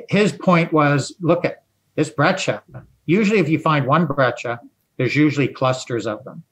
his 0.10 0.32
point 0.32 0.74
was, 0.74 1.16
look 1.22 1.46
at 1.46 1.64
this 1.96 2.10
breccia. 2.10 2.64
Usually, 3.06 3.40
if 3.40 3.50
you 3.50 3.60
find 3.60 3.86
one 3.86 4.06
breccia, 4.06 4.60
there's 4.98 5.16
usually 5.16 5.48
clusters 5.48 6.06
of 6.06 6.24
them. 6.24 6.44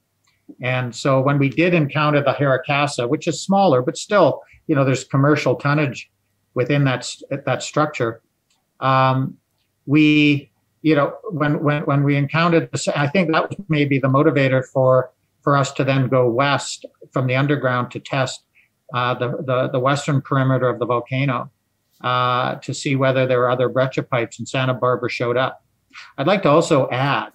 And 0.62 0.96
so 0.96 1.22
when 1.22 1.38
we 1.38 1.50
did 1.50 1.74
encounter 1.74 2.22
the 2.24 2.34
Huayra 2.34 2.60
Kasa, 2.66 3.08
which 3.08 3.28
is 3.28 3.42
smaller, 3.42 3.82
but 3.82 3.98
still, 3.98 4.42
you 4.68 4.76
know, 4.76 4.86
there's 4.86 5.04
commercial 5.04 5.56
tonnage 5.56 6.10
within 6.54 6.86
that 6.86 7.08
that 7.46 7.62
structure. 7.62 8.22
Um, 8.80 9.38
we, 9.86 10.52
you 10.82 10.96
know, 10.96 11.16
when 11.32 11.62
when 11.64 11.84
when 11.84 12.04
we 12.04 12.16
encountered 12.16 12.72
this, 12.72 12.88
I 12.88 13.08
think 13.08 13.32
that 13.32 13.50
was 13.50 13.60
maybe 13.68 14.00
the 14.00 14.08
motivator 14.08 14.66
for 14.66 15.12
for 15.42 15.58
us 15.58 15.72
to 15.74 15.84
then 15.84 16.08
go 16.08 16.30
west 16.30 16.86
from 17.12 17.28
the 17.28 17.36
underground 17.36 17.92
to 17.92 18.00
test 18.00 18.44
uh, 18.94 19.14
the, 19.16 19.30
the 19.46 19.70
the 19.74 19.80
western 19.80 20.22
perimeter 20.22 20.70
of 20.70 20.80
the 20.80 20.86
volcano 20.86 21.52
uh, 22.02 22.56
to 22.56 22.74
see 22.74 22.96
whether 22.96 23.26
there 23.26 23.42
are 23.44 23.50
other 23.50 23.70
breccia 23.70 24.04
pipes, 24.04 24.40
and 24.40 24.48
Santa 24.48 24.74
Barbara 24.74 25.10
showed 25.10 25.38
up. 25.38 25.64
I'd 26.18 26.28
like 26.28 26.44
to 26.44 26.50
also 26.50 26.90
add 26.90 27.32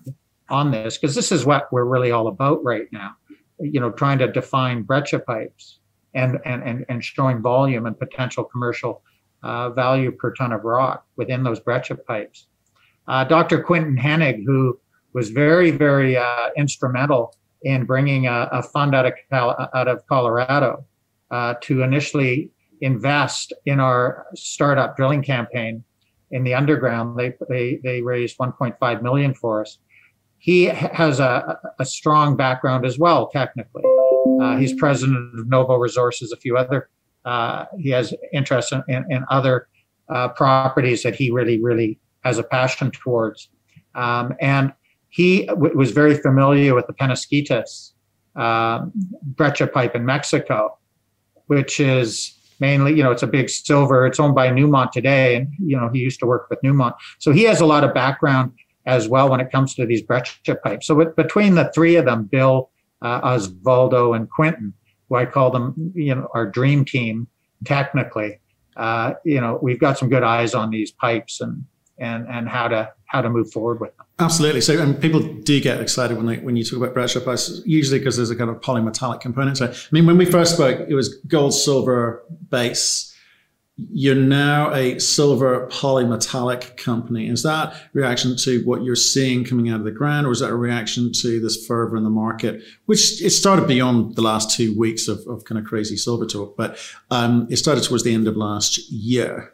on 0.49 0.71
this 0.71 0.99
because 0.99 1.14
this 1.14 1.32
is 1.32 1.44
what 1.44 1.73
we're 1.73 1.85
really 1.85 2.11
all 2.11 2.28
about 2.28 2.62
right 2.64 2.87
now. 2.92 3.12
You 3.59 3.80
know, 3.80 3.90
trying 3.90 4.18
to 4.18 4.30
define 4.30 4.82
breccia 4.82 5.18
pipes 5.18 5.80
and 6.14 6.38
and 6.44 6.62
and, 6.62 6.87
and 6.88 7.04
showing 7.04 7.42
volume 7.42 7.87
and 7.87 7.99
potential 7.99 8.44
commercial 8.44 9.02
uh, 9.42 9.71
value 9.71 10.12
per 10.12 10.32
ton 10.35 10.52
of 10.52 10.64
rock 10.64 11.04
within 11.16 11.42
those 11.42 11.61
breccia 11.61 11.97
pipes. 11.97 12.47
Uh, 13.09 13.25
Dr. 13.25 13.62
Quinton 13.62 13.97
Hennigh, 13.97 14.44
who 14.44 14.78
was 15.12 15.30
very 15.30 15.71
very 15.71 16.16
uh, 16.16 16.50
instrumental 16.56 17.35
in 17.64 17.85
bringing 17.85 18.26
a, 18.26 18.49
a, 18.52 18.62
fund 18.62 18.94
out 18.94 19.06
of 19.06 19.12
out 19.32 19.88
of 19.88 20.06
Colorado 20.06 20.85
uh, 21.33 21.55
to 21.62 21.83
initially 21.83 22.51
invest 22.81 23.53
in 23.67 23.81
our 23.81 24.27
startup 24.37 24.97
drilling 24.97 25.23
campaign 25.23 25.83
in 26.31 26.45
the 26.45 26.55
underground. 26.55 27.19
They 27.19 27.35
they 27.49 27.81
they 27.83 28.03
raised 28.03 28.39
1.5 28.39 29.03
million 29.03 29.35
for 29.35 29.62
us 29.62 29.79
he 30.43 30.65
has 30.65 31.21
a, 31.21 31.57
a 31.79 31.85
strong 31.85 32.35
background 32.35 32.85
as 32.85 32.99
well, 32.99 33.29
technically. 33.29 33.85
Uh, 34.43 34.57
he's 34.57 34.73
president 34.75 35.39
of 35.39 35.47
Novo 35.47 35.77
Resources, 35.77 36.33
a 36.33 36.37
few 36.37 36.57
other. 36.57 36.91
Uh, 37.25 37.67
he 37.79 37.91
has 37.91 38.12
interest 38.33 38.73
in, 38.73 38.83
in, 38.89 39.05
in 39.09 39.25
other 39.31 39.69
uh, 40.09 40.31
properties 40.31 41.05
that 41.05 41.15
he 41.15 41.31
really, 41.31 41.62
really 41.62 42.01
has 42.25 42.39
a 42.39 42.43
passion 42.43 42.91
towards. 42.91 43.51
Um, 43.95 44.35
and 44.41 44.73
he 45.11 45.47
w- 45.47 45.77
was 45.77 45.93
very 45.93 46.17
familiar 46.17 46.75
with 46.75 46.89
the 46.89 46.95
Penasquitos 46.95 47.93
uh, 48.35 48.87
breccia 49.23 49.69
pipe 49.69 49.95
in 49.95 50.05
Mexico, 50.05 50.77
which 51.52 51.80
is 51.80 52.35
mainly, 52.61 52.94
you 52.94 53.02
know, 53.02 53.11
it's 53.11 53.23
a 53.23 53.26
big 53.26 53.50
silver. 53.50 54.06
It's 54.06 54.18
owned 54.18 54.35
by 54.35 54.49
Newmont 54.49 54.90
today, 54.90 55.37
and 55.37 55.49
you 55.59 55.76
know 55.76 55.90
he 55.92 55.99
used 55.99 56.18
to 56.21 56.26
work 56.26 56.47
with 56.49 56.59
Newmont, 56.64 56.94
so 57.18 57.30
he 57.30 57.42
has 57.42 57.61
a 57.61 57.66
lot 57.66 57.85
of 57.85 57.92
background 57.92 58.52
as 58.87 59.06
well 59.06 59.28
when 59.28 59.38
it 59.38 59.52
comes 59.52 59.75
to 59.75 59.85
these 59.85 60.00
breccia 60.00 60.54
pipes. 60.54 60.87
So 60.87 60.94
with, 60.94 61.14
between 61.14 61.54
the 61.54 61.71
three 61.75 61.97
of 61.97 62.06
them, 62.06 62.25
Bill, 62.25 62.71
uh, 63.02 63.21
Osvaldo, 63.21 64.16
and 64.16 64.30
Quinton, 64.30 64.73
who 65.09 65.16
I 65.16 65.26
call 65.26 65.50
them, 65.50 65.92
you 65.94 66.14
know, 66.14 66.26
our 66.32 66.47
dream 66.47 66.87
team, 66.87 67.28
technically, 67.66 68.40
uh, 68.76 69.12
you 69.25 69.40
know, 69.40 69.59
we've 69.62 69.78
got 69.78 69.99
some 69.99 70.09
good 70.09 70.23
eyes 70.23 70.54
on 70.54 70.71
these 70.71 70.90
pipes 70.90 71.42
and 71.42 71.64
and 72.02 72.26
and 72.28 72.49
how 72.49 72.68
to 72.68 72.92
how 73.06 73.21
to 73.21 73.30
move 73.30 73.50
forward 73.50 73.80
with 73.80 73.97
them. 73.97 74.06
Absolutely. 74.18 74.61
So, 74.61 74.80
and 74.80 75.00
people 75.00 75.21
do 75.21 75.61
get 75.61 75.80
excited 75.80 76.16
when 76.16 76.26
they 76.26 76.38
when 76.38 76.56
you 76.56 76.64
talk 76.64 76.78
about 76.78 76.94
breccia 76.94 77.21
pipes, 77.21 77.62
usually 77.64 77.99
because 77.99 78.16
there's 78.16 78.30
a 78.30 78.37
kind 78.37 78.50
of 78.50 78.61
polymetallic 78.61 79.21
component. 79.21 79.59
So, 79.59 79.66
I 79.66 79.75
mean, 79.90 80.06
when 80.06 80.18
we 80.18 80.26
first 80.26 80.54
spoke, 80.54 80.87
it 80.88 80.94
was 80.94 81.14
gold, 81.28 81.54
silver 81.54 82.25
base 82.50 83.12
you're 83.90 84.14
now 84.14 84.73
a 84.75 84.99
silver 84.99 85.66
polymetallic 85.68 86.76
company. 86.76 87.28
Is 87.28 87.42
that 87.42 87.75
reaction 87.94 88.37
to 88.38 88.62
what 88.64 88.82
you're 88.82 88.94
seeing 88.94 89.44
coming 89.44 89.71
out 89.71 89.80
of 89.80 89.85
the 89.85 89.90
ground, 89.90 90.26
or 90.26 90.30
is 90.30 90.40
that 90.40 90.50
a 90.50 90.56
reaction 90.56 91.11
to 91.23 91.40
this 91.40 91.66
fervor 91.66 91.97
in 91.97 92.04
the 92.04 92.11
market, 92.11 92.62
which 92.87 93.23
it 93.23 93.30
started 93.30 93.66
beyond 93.66 94.14
the 94.14 94.23
last 94.23 94.54
two 94.54 94.78
weeks 94.78 95.09
of, 95.09 95.26
of 95.26 95.44
kind 95.44 95.59
of 95.59 95.64
crazy 95.64 95.97
silver 95.97 96.26
talk, 96.26 96.56
but 96.56 96.78
um, 97.11 97.47
it 97.50 97.56
started 97.56 97.82
towards 97.82 98.04
the 98.04 98.12
end 98.12 98.28
of 98.28 98.37
last 98.37 98.90
year. 98.90 99.51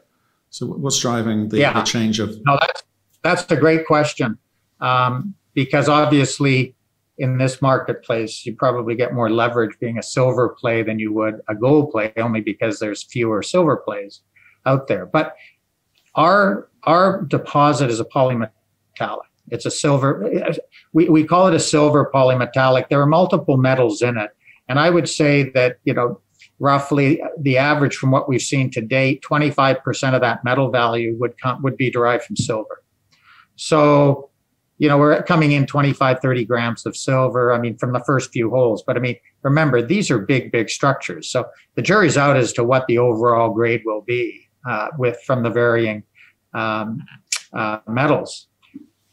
So, 0.59 0.67
what's 0.67 0.99
driving 0.99 1.51
the, 1.51 1.59
yeah. 1.59 1.73
the 1.73 1.83
change 1.83 2.19
of? 2.19 2.37
No, 2.45 2.59
that's 2.61 2.83
that's 3.23 3.53
a 3.53 3.57
great 3.57 3.87
question 3.87 4.37
um, 4.81 5.33
because 5.55 5.89
obviously 5.89 6.75
in 7.17 7.39
this 7.39 7.63
marketplace, 7.63 8.45
you 8.45 8.57
probably 8.57 8.97
get 8.97 9.15
more 9.15 9.31
leverage 9.31 9.79
being 9.79 9.99
a 9.99 10.03
silver 10.03 10.49
play 10.49 10.83
than 10.83 10.99
you 10.99 11.13
would 11.13 11.41
a 11.49 11.55
gold 11.55 11.93
play, 11.93 12.13
only 12.17 12.41
because 12.41 12.81
there's 12.81 13.05
fewer 13.05 13.41
silver 13.41 13.77
plays 13.77 14.23
out 14.67 14.89
there. 14.89 15.07
But 15.07 15.37
our 16.17 16.69
our 16.83 17.23
deposit 17.23 17.89
is 17.89 18.01
a 18.01 18.05
polymetallic. 18.05 18.51
It's 19.53 19.65
a 19.65 19.71
silver. 19.71 20.29
We, 20.93 21.09
we 21.09 21.23
call 21.23 21.47
it 21.47 21.55
a 21.55 21.61
silver 21.61 22.11
polymetallic. 22.13 22.89
There 22.89 23.01
are 23.01 23.07
multiple 23.07 23.59
metals 23.59 24.03
in 24.03 24.19
it, 24.19 24.31
and 24.69 24.81
I 24.81 24.91
would 24.91 25.09
say 25.09 25.51
that 25.51 25.79
you 25.85 25.95
know 25.95 26.21
roughly 26.59 27.23
the 27.41 27.57
average 27.59 27.97
from 27.97 28.11
what 28.11 28.29
we've 28.29 28.43
seen 28.43 28.71
to 28.73 28.81
date, 28.81 29.23
25% 29.23 30.15
of 30.15 30.21
that 30.21 30.45
metal 30.45 30.71
value 30.71 31.17
would 31.19 31.41
come 31.41 31.63
would 31.63 31.77
be 31.77 31.91
derived 31.91 32.25
from 32.25 32.37
silver. 32.37 32.83
So 33.57 34.31
you 34.79 34.89
know, 34.89 34.97
we're 34.97 35.23
coming 35.25 35.53
in 35.53 35.67
25, 35.67 36.21
30 36.21 36.45
grams 36.45 36.87
of 36.87 36.97
silver. 36.97 37.53
I 37.53 37.59
mean, 37.59 37.77
from 37.77 37.93
the 37.93 38.03
first 38.05 38.31
few 38.31 38.49
holes. 38.49 38.83
But 38.87 38.97
I 38.97 39.01
mean, 39.01 39.17
remember, 39.43 39.83
these 39.83 40.11
are 40.11 40.19
big, 40.19 40.53
big 40.53 40.71
structures. 40.71 41.31
So 41.31 41.47
the 41.75 41.83
jury's 41.83 42.17
out 42.17 42.37
as 42.37 42.53
to 42.55 42.65
what 42.65 42.87
the 42.87 42.99
overall 42.99 43.53
grade 43.53 43.83
will 43.85 44.03
be 44.03 44.49
uh, 44.69 44.89
with 44.97 45.21
from 45.27 45.43
the 45.43 45.51
varying 45.51 46.05
um, 46.55 47.03
uh, 47.53 47.81
metals. 47.89 48.47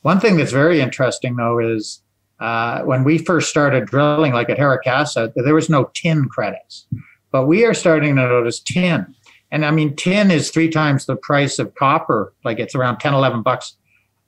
One 0.01 0.19
thing 0.19 0.37
that's 0.37 0.51
very 0.51 0.81
interesting, 0.81 1.35
though, 1.35 1.57
is 1.57 2.03
uh, 2.39 2.83
when 2.83 3.03
we 3.03 3.17
first 3.17 3.49
started 3.49 3.87
drilling, 3.87 4.33
like 4.33 4.51
at 4.51 4.59
Huayra 4.59 4.77
Kasa, 4.83 5.33
there 5.35 5.55
was 5.55 5.69
no 5.69 5.89
tin 5.95 6.29
credits. 6.29 6.87
But 7.35 7.47
we 7.47 7.65
are 7.65 7.73
starting 7.73 8.15
to 8.15 8.21
notice 8.21 8.61
tin. 8.61 9.13
And 9.51 9.65
I 9.65 9.71
mean, 9.71 9.93
tin 9.97 10.31
is 10.31 10.51
three 10.51 10.69
times 10.69 11.05
the 11.05 11.17
price 11.17 11.59
of 11.59 11.75
copper. 11.75 12.33
Like 12.45 12.59
it's 12.59 12.75
around 12.75 12.99
10, 12.99 13.13
11 13.13 13.41
bucks 13.41 13.75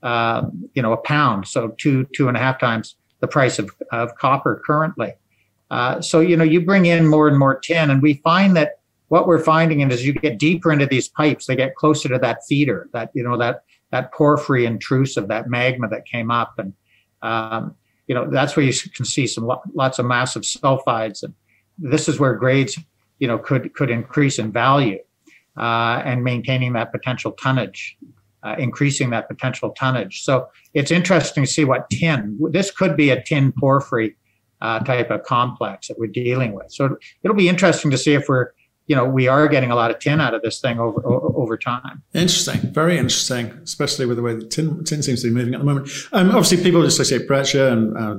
uh, 0.03 0.43
you 0.73 0.81
know, 0.81 0.91
a 0.91 0.97
pound, 0.97 1.47
so 1.47 1.69
two 1.77 2.05
two 2.13 2.27
and 2.27 2.35
a 2.35 2.39
half 2.39 2.59
times 2.59 2.97
the 3.21 3.27
price 3.27 3.59
of, 3.59 3.71
of 3.93 4.13
copper 4.15 4.61
currently. 4.65 5.13
Uh, 5.71 6.01
so 6.01 6.19
you 6.19 6.35
know, 6.35 6.43
you 6.43 6.59
bring 6.59 6.85
in 6.85 7.07
more 7.07 7.29
and 7.29 7.39
more 7.39 7.57
tin, 7.57 7.89
and 7.89 8.01
we 8.01 8.15
find 8.15 8.57
that 8.57 8.79
what 9.07 9.25
we're 9.25 9.43
finding 9.43 9.79
is 9.79 9.93
as 9.93 10.05
you 10.05 10.11
get 10.11 10.37
deeper 10.37 10.71
into 10.71 10.85
these 10.85 11.07
pipes, 11.07 11.45
they 11.45 11.55
get 11.55 11.75
closer 11.75 12.09
to 12.09 12.19
that 12.19 12.39
feeder, 12.45 12.89
that 12.91 13.09
you 13.13 13.23
know 13.23 13.37
that 13.37 13.63
that 13.91 14.13
porphyry 14.13 14.65
intrusive, 14.65 15.29
that 15.29 15.49
magma 15.49 15.87
that 15.87 16.05
came 16.05 16.29
up, 16.29 16.59
and 16.59 16.73
um, 17.21 17.73
you 18.07 18.13
know 18.13 18.29
that's 18.29 18.57
where 18.57 18.65
you 18.65 18.73
can 18.93 19.05
see 19.05 19.25
some 19.25 19.49
lots 19.73 19.97
of 19.97 20.05
massive 20.05 20.43
sulfides, 20.43 21.23
and 21.23 21.33
this 21.79 22.07
is 22.07 22.19
where 22.19 22.35
grades 22.35 22.77
you 23.19 23.27
know 23.27 23.37
could 23.37 23.73
could 23.73 23.89
increase 23.89 24.39
in 24.39 24.51
value 24.51 24.99
uh, 25.57 26.01
and 26.05 26.23
maintaining 26.23 26.73
that 26.73 26.91
potential 26.91 27.31
tonnage 27.31 27.97
uh, 28.43 28.55
increasing 28.57 29.09
that 29.11 29.27
potential 29.27 29.71
tonnage. 29.71 30.23
So 30.23 30.47
it's 30.73 30.91
interesting 30.91 31.43
to 31.43 31.49
see 31.49 31.65
what 31.65 31.89
tin, 31.89 32.39
this 32.51 32.71
could 32.71 32.95
be 32.95 33.09
a 33.09 33.21
tin 33.21 33.51
porphyry 33.51 34.15
uh, 34.61 34.79
type 34.79 35.11
of 35.11 35.23
complex 35.23 35.87
that 35.87 35.99
we're 35.99 36.07
dealing 36.07 36.53
with. 36.53 36.71
So 36.71 36.97
it'll 37.23 37.37
be 37.37 37.49
interesting 37.49 37.91
to 37.91 37.97
see 37.97 38.13
if 38.13 38.29
we're, 38.29 38.51
you 38.87 38.95
know, 38.95 39.05
we 39.05 39.27
are 39.27 39.47
getting 39.49 39.69
a 39.69 39.75
lot 39.75 39.91
of 39.91 39.99
tin 39.99 40.21
out 40.21 40.33
of 40.33 40.41
this 40.43 40.61
thing 40.61 40.79
over 40.79 41.05
over 41.05 41.57
time. 41.57 42.03
Interesting, 42.13 42.61
very 42.71 42.97
interesting, 42.97 43.47
especially 43.63 44.05
with 44.05 44.15
the 44.15 44.23
way 44.23 44.33
the 44.33 44.45
tin, 44.45 44.81
tin 44.85 45.03
seems 45.03 45.21
to 45.23 45.27
be 45.27 45.33
moving 45.33 45.53
at 45.53 45.59
the 45.59 45.65
moment. 45.65 45.89
Um, 46.13 46.29
obviously, 46.29 46.63
people 46.63 46.83
associate 46.83 47.27
breccia 47.27 47.73
and 47.73 47.97
uh, 47.97 48.15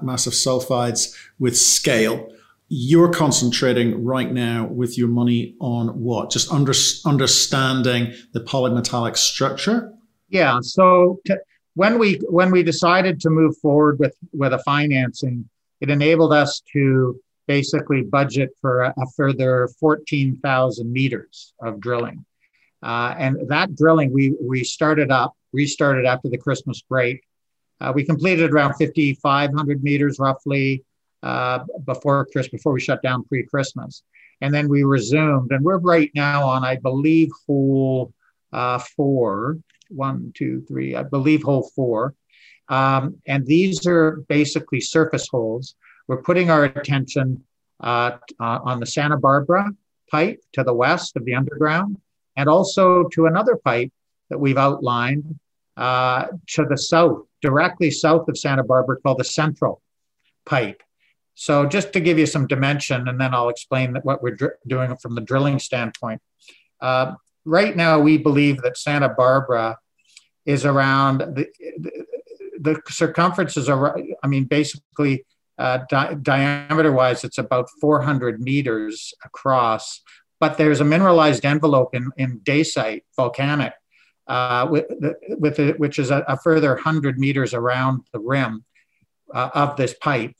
massive 0.00 0.32
sulfides 0.32 1.14
with 1.38 1.54
scale 1.56 2.30
you're 2.68 3.10
concentrating 3.10 4.04
right 4.04 4.32
now 4.32 4.66
with 4.66 4.98
your 4.98 5.08
money 5.08 5.54
on 5.60 5.88
what? 6.00 6.30
Just 6.30 6.50
under, 6.52 6.72
understanding 7.04 8.12
the 8.32 8.40
polymetallic 8.40 9.16
structure. 9.16 9.92
Yeah. 10.28 10.58
So 10.62 11.20
to, 11.26 11.38
when 11.74 11.98
we 11.98 12.14
when 12.28 12.50
we 12.50 12.62
decided 12.62 13.20
to 13.20 13.30
move 13.30 13.56
forward 13.58 13.98
with 13.98 14.16
with 14.32 14.52
a 14.52 14.58
financing, 14.60 15.48
it 15.80 15.90
enabled 15.90 16.32
us 16.32 16.62
to 16.72 17.20
basically 17.46 18.02
budget 18.02 18.50
for 18.60 18.82
a, 18.82 18.94
a 18.96 19.06
further 19.16 19.68
fourteen 19.78 20.38
thousand 20.38 20.92
meters 20.92 21.52
of 21.60 21.78
drilling, 21.78 22.24
uh, 22.82 23.14
and 23.16 23.48
that 23.48 23.76
drilling 23.76 24.12
we 24.12 24.34
we 24.40 24.64
started 24.64 25.12
up 25.12 25.34
restarted 25.52 26.04
after 26.04 26.28
the 26.28 26.38
Christmas 26.38 26.82
break. 26.82 27.22
Uh, 27.78 27.92
we 27.94 28.04
completed 28.04 28.52
around 28.52 28.72
5,500 28.78 29.84
meters 29.84 30.18
roughly 30.18 30.82
uh, 31.22 31.60
before 31.84 32.26
Chris, 32.32 32.48
before 32.48 32.72
we 32.72 32.80
shut 32.80 33.02
down 33.02 33.24
pre-Christmas, 33.24 34.02
and 34.40 34.52
then 34.52 34.68
we 34.68 34.84
resumed. 34.84 35.52
And 35.52 35.64
we're 35.64 35.78
right 35.78 36.10
now 36.14 36.46
on, 36.46 36.64
I 36.64 36.76
believe, 36.76 37.30
hole 37.46 38.12
uh, 38.52 38.78
four, 38.78 39.58
one, 39.88 40.32
two, 40.34 40.62
three, 40.68 40.94
I 40.94 41.02
believe 41.02 41.42
hole 41.42 41.70
four. 41.74 42.14
Um, 42.68 43.16
and 43.26 43.46
these 43.46 43.86
are 43.86 44.24
basically 44.28 44.80
surface 44.80 45.28
holes. 45.28 45.74
We're 46.08 46.22
putting 46.22 46.50
our 46.50 46.64
attention 46.64 47.44
uh, 47.80 48.18
uh, 48.40 48.58
on 48.64 48.80
the 48.80 48.86
Santa 48.86 49.16
Barbara 49.16 49.70
pipe 50.10 50.40
to 50.52 50.64
the 50.64 50.74
west 50.74 51.16
of 51.16 51.24
the 51.24 51.34
underground, 51.34 51.98
and 52.36 52.48
also 52.48 53.04
to 53.08 53.26
another 53.26 53.56
pipe 53.56 53.92
that 54.30 54.38
we've 54.38 54.58
outlined 54.58 55.38
uh, 55.76 56.26
to 56.48 56.64
the 56.64 56.76
south, 56.76 57.22
directly 57.42 57.90
south 57.90 58.28
of 58.28 58.38
Santa 58.38 58.64
Barbara, 58.64 58.96
called 59.00 59.18
the 59.18 59.24
Central 59.24 59.82
Pipe. 60.44 60.82
So, 61.38 61.66
just 61.66 61.92
to 61.92 62.00
give 62.00 62.18
you 62.18 62.24
some 62.24 62.46
dimension, 62.46 63.08
and 63.08 63.20
then 63.20 63.34
I'll 63.34 63.50
explain 63.50 63.94
what 64.02 64.22
we're 64.22 64.34
dr- 64.34 64.56
doing 64.66 64.96
from 64.96 65.14
the 65.14 65.20
drilling 65.20 65.58
standpoint. 65.58 66.22
Uh, 66.80 67.14
right 67.44 67.76
now, 67.76 68.00
we 68.00 68.16
believe 68.16 68.62
that 68.62 68.78
Santa 68.78 69.10
Barbara 69.10 69.78
is 70.46 70.64
around 70.64 71.18
the, 71.18 71.46
the 72.58 72.80
circumference 72.88 73.58
is 73.58 73.68
around, 73.68 74.14
I 74.22 74.28
mean, 74.28 74.44
basically 74.44 75.26
uh, 75.58 75.80
di- 75.90 76.14
diameter 76.22 76.92
wise, 76.92 77.22
it's 77.22 77.38
about 77.38 77.68
400 77.80 78.40
meters 78.40 79.12
across, 79.22 80.00
but 80.40 80.56
there's 80.56 80.80
a 80.80 80.84
mineralized 80.84 81.44
envelope 81.44 81.94
in, 81.94 82.10
in 82.16 82.40
dacite, 82.40 83.02
volcanic, 83.14 83.74
uh, 84.26 84.66
with, 84.70 84.86
with 85.38 85.58
it, 85.58 85.78
which 85.78 85.98
is 85.98 86.10
a, 86.10 86.24
a, 86.28 86.36
further 86.38 86.74
100 86.74 87.18
meters 87.18 87.54
around 87.54 88.02
the 88.12 88.18
rim 88.18 88.64
uh, 89.32 89.50
of 89.54 89.76
this 89.76 89.94
pipe. 89.94 90.32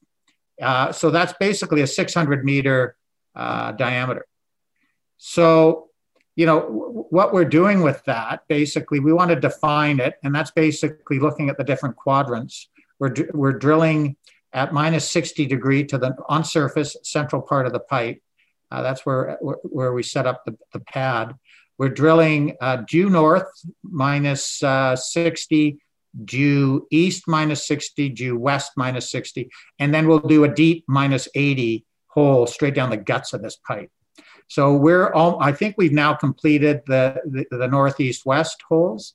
Uh, 0.60 0.92
so 0.92 1.10
that's 1.10 1.34
basically 1.38 1.82
a 1.82 1.86
600 1.86 2.44
meter 2.44 2.96
uh, 3.34 3.72
diameter. 3.72 4.26
So, 5.18 5.88
you 6.34 6.46
know, 6.46 6.60
w- 6.60 7.04
what 7.10 7.32
we're 7.32 7.44
doing 7.44 7.82
with 7.82 8.02
that, 8.04 8.42
basically, 8.48 9.00
we 9.00 9.12
want 9.12 9.30
to 9.30 9.36
define 9.36 10.00
it, 10.00 10.14
and 10.22 10.34
that's 10.34 10.50
basically 10.50 11.18
looking 11.18 11.48
at 11.48 11.58
the 11.58 11.64
different 11.64 11.96
quadrants. 11.96 12.68
We're, 12.98 13.14
we're 13.32 13.52
drilling 13.52 14.16
at 14.52 14.72
minus 14.72 15.10
60 15.10 15.46
degree 15.46 15.84
to 15.84 15.98
the 15.98 16.16
on 16.28 16.44
surface 16.44 16.96
central 17.02 17.42
part 17.42 17.66
of 17.66 17.72
the 17.72 17.80
pipe. 17.80 18.22
Uh, 18.70 18.82
that's 18.82 19.04
where, 19.04 19.38
where 19.40 19.92
we 19.92 20.02
set 20.02 20.26
up 20.26 20.44
the, 20.44 20.56
the 20.72 20.80
pad. 20.80 21.34
We're 21.78 21.90
drilling 21.90 22.56
uh, 22.60 22.84
due 22.88 23.10
north 23.10 23.48
minus, 23.82 24.62
uh, 24.62 24.96
60, 24.96 25.78
due 26.24 26.86
east 26.90 27.24
minus 27.26 27.66
60, 27.66 28.08
due 28.10 28.38
west 28.38 28.72
minus 28.76 29.10
60, 29.10 29.50
and 29.78 29.92
then 29.92 30.06
we'll 30.06 30.18
do 30.20 30.44
a 30.44 30.54
deep 30.54 30.84
minus 30.88 31.28
80 31.34 31.84
hole 32.08 32.46
straight 32.46 32.74
down 32.74 32.90
the 32.90 32.96
guts 32.96 33.32
of 33.32 33.42
this 33.42 33.56
pipe. 33.56 33.90
So 34.48 34.74
we're 34.74 35.12
all, 35.12 35.38
I 35.40 35.52
think 35.52 35.74
we've 35.76 35.92
now 35.92 36.14
completed 36.14 36.82
the, 36.86 37.20
the, 37.24 37.56
the 37.56 37.68
northeast 37.68 38.24
west 38.24 38.62
holes. 38.68 39.14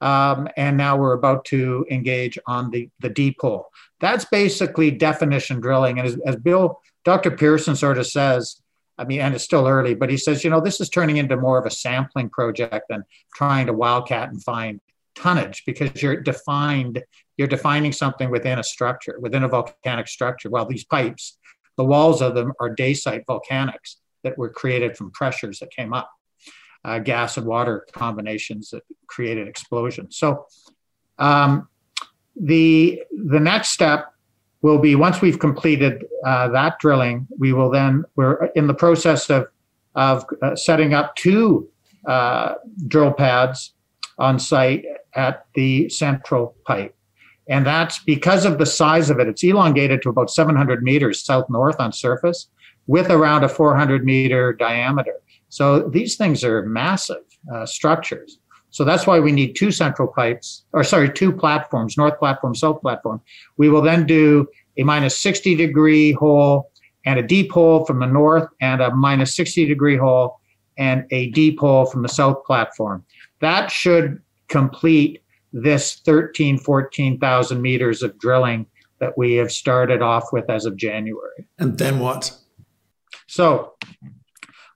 Um, 0.00 0.48
and 0.56 0.78
now 0.78 0.96
we're 0.96 1.12
about 1.12 1.44
to 1.46 1.84
engage 1.90 2.38
on 2.46 2.70
the, 2.70 2.88
the 3.00 3.10
deep 3.10 3.36
hole. 3.40 3.66
That's 4.00 4.24
basically 4.24 4.90
definition 4.90 5.60
drilling. 5.60 5.98
And 5.98 6.08
as, 6.08 6.16
as 6.24 6.36
Bill, 6.36 6.80
Dr. 7.04 7.32
Pearson 7.32 7.76
sort 7.76 7.98
of 7.98 8.06
says, 8.06 8.62
I 8.96 9.04
mean, 9.04 9.20
and 9.20 9.34
it's 9.34 9.44
still 9.44 9.66
early, 9.66 9.94
but 9.94 10.10
he 10.10 10.16
says, 10.16 10.44
you 10.44 10.50
know, 10.50 10.60
this 10.60 10.80
is 10.80 10.88
turning 10.88 11.16
into 11.16 11.36
more 11.36 11.58
of 11.58 11.66
a 11.66 11.70
sampling 11.70 12.30
project 12.30 12.86
than 12.88 13.04
trying 13.34 13.66
to 13.66 13.72
wildcat 13.72 14.30
and 14.30 14.42
find 14.42 14.80
tonnage 15.20 15.62
because 15.66 16.02
you're 16.02 16.20
defined, 16.20 17.02
you're 17.36 17.48
defining 17.48 17.92
something 17.92 18.30
within 18.30 18.58
a 18.58 18.62
structure, 18.62 19.18
within 19.20 19.44
a 19.44 19.48
volcanic 19.48 20.08
structure. 20.08 20.48
Well, 20.50 20.66
these 20.66 20.84
pipes, 20.84 21.38
the 21.76 21.84
walls 21.84 22.22
of 22.22 22.34
them 22.34 22.52
are 22.60 22.74
dacite 22.74 23.24
volcanics 23.26 23.96
that 24.24 24.36
were 24.38 24.50
created 24.50 24.96
from 24.96 25.10
pressures 25.12 25.58
that 25.60 25.70
came 25.70 25.92
up, 25.92 26.10
uh, 26.84 26.98
gas 26.98 27.36
and 27.36 27.46
water 27.46 27.86
combinations 27.92 28.70
that 28.70 28.82
created 29.06 29.48
explosions. 29.48 30.16
So 30.16 30.46
um, 31.18 31.68
the 32.36 33.02
the 33.10 33.40
next 33.40 33.70
step 33.70 34.14
will 34.62 34.78
be 34.78 34.94
once 34.94 35.20
we've 35.20 35.38
completed 35.38 36.04
uh, 36.24 36.48
that 36.48 36.78
drilling, 36.78 37.26
we 37.38 37.52
will 37.52 37.70
then 37.70 38.04
we're 38.16 38.46
in 38.54 38.66
the 38.66 38.74
process 38.74 39.30
of 39.30 39.48
of 39.94 40.24
uh, 40.42 40.54
setting 40.54 40.94
up 40.94 41.16
two 41.16 41.68
uh, 42.06 42.54
drill 42.88 43.12
pads 43.12 43.74
on 44.18 44.38
site 44.38 44.84
at 45.14 45.46
the 45.54 45.88
central 45.88 46.54
pipe. 46.66 46.94
And 47.48 47.66
that's 47.66 47.98
because 47.98 48.44
of 48.44 48.58
the 48.58 48.66
size 48.66 49.10
of 49.10 49.18
it. 49.18 49.28
It's 49.28 49.42
elongated 49.42 50.02
to 50.02 50.08
about 50.08 50.30
700 50.30 50.82
meters 50.82 51.24
south 51.24 51.50
north 51.50 51.80
on 51.80 51.92
surface 51.92 52.48
with 52.86 53.10
around 53.10 53.44
a 53.44 53.48
400 53.48 54.04
meter 54.04 54.52
diameter. 54.52 55.14
So 55.48 55.88
these 55.88 56.16
things 56.16 56.44
are 56.44 56.64
massive 56.64 57.24
uh, 57.52 57.66
structures. 57.66 58.38
So 58.70 58.84
that's 58.84 59.06
why 59.06 59.18
we 59.18 59.32
need 59.32 59.56
two 59.56 59.72
central 59.72 60.06
pipes, 60.06 60.64
or 60.72 60.84
sorry, 60.84 61.12
two 61.12 61.32
platforms, 61.32 61.96
north 61.96 62.18
platform, 62.18 62.54
south 62.54 62.80
platform. 62.80 63.20
We 63.56 63.68
will 63.68 63.82
then 63.82 64.06
do 64.06 64.46
a 64.78 64.84
minus 64.84 65.18
60 65.18 65.56
degree 65.56 66.12
hole 66.12 66.70
and 67.04 67.18
a 67.18 67.22
deep 67.22 67.50
hole 67.50 67.84
from 67.84 67.98
the 67.98 68.06
north 68.06 68.48
and 68.60 68.80
a 68.80 68.94
minus 68.94 69.34
60 69.34 69.66
degree 69.66 69.96
hole 69.96 70.40
and 70.78 71.04
a 71.10 71.30
deep 71.30 71.58
hole 71.58 71.84
from 71.84 72.02
the 72.02 72.08
south 72.08 72.44
platform. 72.44 73.04
That 73.40 73.70
should 73.70 74.22
complete 74.50 75.22
this 75.52 75.94
13, 76.04 76.58
14,000 76.58 77.62
meters 77.62 78.02
of 78.02 78.18
drilling 78.18 78.66
that 78.98 79.16
we 79.16 79.34
have 79.34 79.50
started 79.50 80.02
off 80.02 80.32
with 80.32 80.48
as 80.50 80.66
of 80.66 80.76
January. 80.76 81.46
And 81.58 81.78
then 81.78 81.98
what? 81.98 82.36
So 83.26 83.74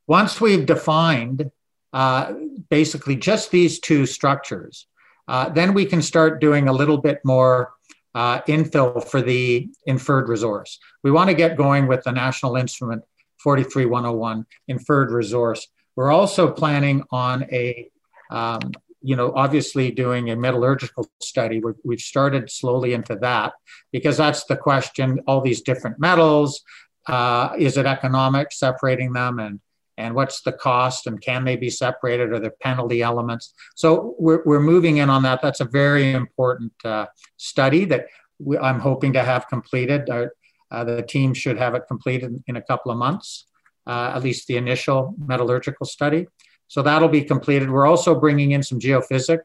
once 0.06 0.40
we've 0.40 0.64
defined 0.64 1.50
uh, 1.92 2.32
basically 2.70 3.16
just 3.16 3.50
these 3.50 3.78
two 3.78 4.06
structures, 4.06 4.87
uh, 5.28 5.50
then 5.50 5.74
we 5.74 5.87
can 5.87 6.02
start 6.02 6.40
doing 6.40 6.68
a 6.68 6.72
little 6.72 6.98
bit 6.98 7.20
more 7.24 7.72
uh, 8.14 8.40
infill 8.42 9.04
for 9.04 9.20
the 9.20 9.68
inferred 9.87 10.28
resource. 10.28 10.78
We 11.02 11.10
want 11.10 11.30
to 11.30 11.34
get 11.34 11.56
going 11.56 11.87
with 11.87 12.04
the 12.04 12.12
National 12.12 12.56
Instrument 12.56 13.02
43101 13.38 14.46
inferred 14.68 15.10
resource. 15.10 15.68
We're 15.96 16.12
also 16.12 16.50
planning 16.50 17.02
on 17.10 17.44
a, 17.52 17.90
um, 18.30 18.60
you 19.05 19.17
know, 19.17 19.33
obviously 19.37 19.90
doing 19.90 20.31
a 20.31 20.37
metallurgical 20.37 21.09
study. 21.21 21.61
we 21.85 21.95
have 21.95 22.01
started 22.01 22.51
slowly 22.51 22.95
into 22.95 23.17
that 23.17 23.53
because 23.93 24.17
that's 24.17 24.45
the 24.45 24.57
question 24.57 25.21
all 25.27 25.40
these 25.40 25.62
different 25.62 25.99
metals, 25.99 26.62
uh, 27.07 27.51
is 27.59 27.77
it 27.77 27.87
economic 27.87 28.53
separating 28.53 29.12
them 29.12 29.38
and 29.38 29.61
and 29.97 30.12
what's 30.17 30.43
the 30.43 30.51
cost 30.51 31.07
and 31.07 31.21
can 31.21 31.45
they 31.45 31.55
be 31.55 31.71
separated 31.71 32.33
are 32.33 32.40
there 32.40 32.55
penalty 32.61 33.01
elements? 33.01 33.55
So 33.77 34.17
we're, 34.19 34.43
we're 34.45 34.59
moving 34.59 34.97
in 34.97 35.09
on 35.09 35.23
that. 35.23 35.40
That's 35.40 35.61
a 35.61 35.67
very 35.67 36.12
important 36.12 36.73
uh, 36.85 37.07
study 37.37 37.85
that 37.85 38.07
we, 38.40 38.59
i'm 38.59 38.81
hoping 38.81 39.12
to 39.12 39.23
have 39.23 39.47
completed. 39.49 40.11
Uh, 40.11 40.27
uh, 40.73 40.83
the 40.83 41.03
team 41.03 41.33
should 41.33 41.59
have 41.59 41.75
it 41.77 41.85
completed 41.87 42.31
in, 42.31 42.45
in 42.49 42.57
a 42.57 42.62
couple 42.62 42.90
of 42.90 42.99
months 42.99 43.47
uh, 43.87 44.12
at 44.14 44.23
least 44.23 44.47
the 44.47 44.57
initial 44.57 45.14
metallurgical 45.19 45.87
study 45.87 46.27
so 46.68 46.83
that'll 46.83 47.09
be 47.09 47.22
completed 47.22 47.70
we're 47.70 47.87
also 47.87 48.18
bringing 48.18 48.53
in 48.53 48.62
some 48.62 48.79
geophysics 48.79 49.40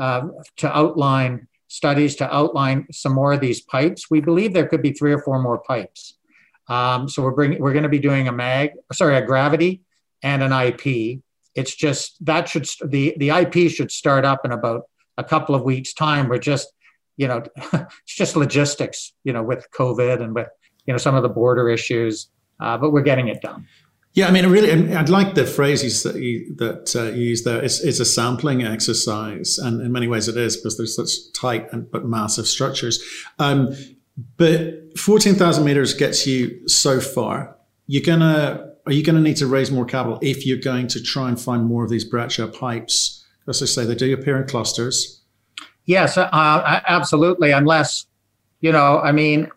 uh, 0.00 0.22
to 0.56 0.76
outline 0.76 1.48
studies 1.68 2.16
to 2.16 2.34
outline 2.34 2.86
some 2.92 3.12
more 3.12 3.32
of 3.32 3.40
these 3.40 3.60
pipes 3.60 4.10
we 4.10 4.20
believe 4.20 4.52
there 4.52 4.66
could 4.66 4.82
be 4.82 4.92
three 4.92 5.12
or 5.12 5.20
four 5.20 5.40
more 5.40 5.58
pipes 5.58 6.18
um, 6.68 7.08
so 7.08 7.22
we're 7.22 7.32
bringing, 7.32 7.60
we're 7.60 7.72
going 7.72 7.84
to 7.84 7.88
be 7.88 7.98
doing 7.98 8.28
a 8.28 8.32
mag, 8.32 8.72
sorry, 8.92 9.16
a 9.16 9.24
gravity 9.24 9.82
and 10.22 10.42
an 10.42 10.52
IP. 10.52 11.20
It's 11.54 11.74
just 11.74 12.24
that 12.26 12.48
should 12.48 12.68
the 12.84 13.14
the 13.16 13.30
IP 13.30 13.70
should 13.70 13.90
start 13.90 14.24
up 14.24 14.44
in 14.44 14.52
about 14.52 14.82
a 15.16 15.24
couple 15.24 15.54
of 15.54 15.62
weeks' 15.62 15.94
time. 15.94 16.28
We're 16.28 16.38
just, 16.38 16.70
you 17.16 17.26
know, 17.26 17.42
it's 17.56 18.14
just 18.14 18.36
logistics, 18.36 19.12
you 19.24 19.32
know, 19.32 19.42
with 19.42 19.66
COVID 19.76 20.22
and 20.22 20.34
with 20.34 20.48
you 20.86 20.92
know 20.92 20.98
some 20.98 21.14
of 21.14 21.22
the 21.22 21.28
border 21.28 21.68
issues, 21.68 22.30
uh, 22.60 22.76
but 22.76 22.92
we're 22.92 23.02
getting 23.02 23.28
it 23.28 23.40
done. 23.40 23.66
Yeah, 24.18 24.26
I 24.26 24.32
mean, 24.32 24.48
really, 24.48 24.96
I'd 24.96 25.08
like 25.08 25.36
the 25.36 25.46
phrases 25.46 26.02
that 26.02 26.16
you, 26.16 26.52
that 26.56 26.96
uh, 26.96 27.04
you 27.12 27.26
use 27.26 27.44
there. 27.44 27.62
It's, 27.62 27.78
it's 27.78 28.00
a 28.00 28.04
sampling 28.04 28.64
exercise, 28.64 29.58
and 29.58 29.80
in 29.80 29.92
many 29.92 30.08
ways 30.08 30.26
it 30.26 30.36
is 30.36 30.56
because 30.56 30.76
there's 30.76 30.96
such 30.96 31.32
tight 31.40 31.72
and, 31.72 31.88
but 31.88 32.04
massive 32.04 32.48
structures. 32.48 33.00
Um, 33.38 33.76
but 34.36 34.98
14,000 34.98 35.64
meters 35.64 35.94
gets 35.94 36.26
you 36.26 36.66
so 36.66 36.98
far. 36.98 37.56
You're 37.86 38.02
to, 38.02 38.72
are 38.86 38.92
you 38.92 39.04
going 39.04 39.14
to 39.14 39.22
need 39.22 39.36
to 39.36 39.46
raise 39.46 39.70
more 39.70 39.84
capital 39.84 40.18
if 40.20 40.44
you're 40.44 40.58
going 40.58 40.88
to 40.88 41.00
try 41.00 41.28
and 41.28 41.40
find 41.40 41.64
more 41.64 41.84
of 41.84 41.90
these 41.90 42.04
breccia 42.04 42.48
pipes? 42.48 43.24
As 43.46 43.62
I 43.62 43.66
say, 43.66 43.84
they 43.84 43.94
do 43.94 44.12
appear 44.12 44.36
in 44.36 44.48
clusters. 44.48 45.22
Yes, 45.84 46.18
uh, 46.18 46.80
absolutely. 46.88 47.52
Unless, 47.52 48.06
you 48.62 48.72
know, 48.72 48.98
I 48.98 49.12
mean, 49.12 49.48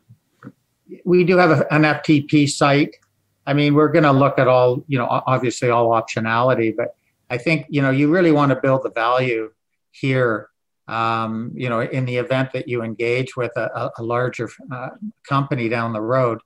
we 1.04 1.24
do 1.24 1.38
have 1.38 1.62
an 1.72 1.82
FTP 1.82 2.48
site. 2.48 2.98
I 3.46 3.54
mean, 3.54 3.74
we're 3.74 3.92
going 3.92 4.04
to 4.04 4.12
look 4.12 4.38
at 4.40 4.48
all, 4.48 4.84
you 4.88 4.98
know, 4.98 5.08
obviously 5.10 5.70
all 5.70 5.90
optionality, 5.90 6.76
but 6.76 6.96
I 7.30 7.38
think, 7.38 7.66
you 7.70 7.82
know, 7.82 7.90
you 7.90 8.12
really 8.12 8.32
want 8.32 8.52
to 8.52 8.56
build 8.56 8.84
the 8.84 8.92
value 8.92 9.52
here 9.92 10.52
um, 10.92 11.54
you 11.56 11.70
know, 11.70 11.80
in 11.80 12.06
the 12.06 12.18
event 12.18 12.52
that 12.52 12.68
you 12.68 12.84
engage 12.84 13.38
with 13.38 13.56
a, 13.56 13.92
a 13.98 14.04
larger 14.04 14.50
uh, 14.72 14.90
company 15.28 15.70
down 15.70 15.94
the 15.94 16.02
road, 16.02 16.42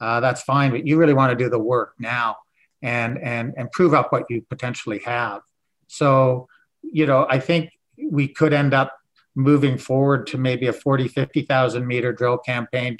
uh, 0.00 0.20
that's 0.20 0.42
fine. 0.42 0.70
But 0.70 0.86
you 0.86 0.96
really 0.96 1.14
want 1.14 1.36
to 1.36 1.44
do 1.44 1.50
the 1.50 1.58
work 1.58 1.94
now 1.98 2.36
and 2.80 3.18
and 3.18 3.54
and 3.56 3.70
prove 3.72 3.94
up 3.94 4.12
what 4.12 4.24
you 4.30 4.42
potentially 4.48 5.00
have. 5.00 5.42
So, 5.88 6.48
you 6.82 7.06
know, 7.06 7.26
I 7.28 7.40
think 7.40 7.70
we 8.10 8.28
could 8.28 8.52
end 8.52 8.72
up 8.72 8.96
moving 9.34 9.78
forward 9.78 10.26
to 10.28 10.38
maybe 10.38 10.66
a 10.66 10.72
40, 10.72 11.08
50,000 11.08 11.86
meter 11.86 12.12
drill 12.12 12.38
campaign. 12.38 12.96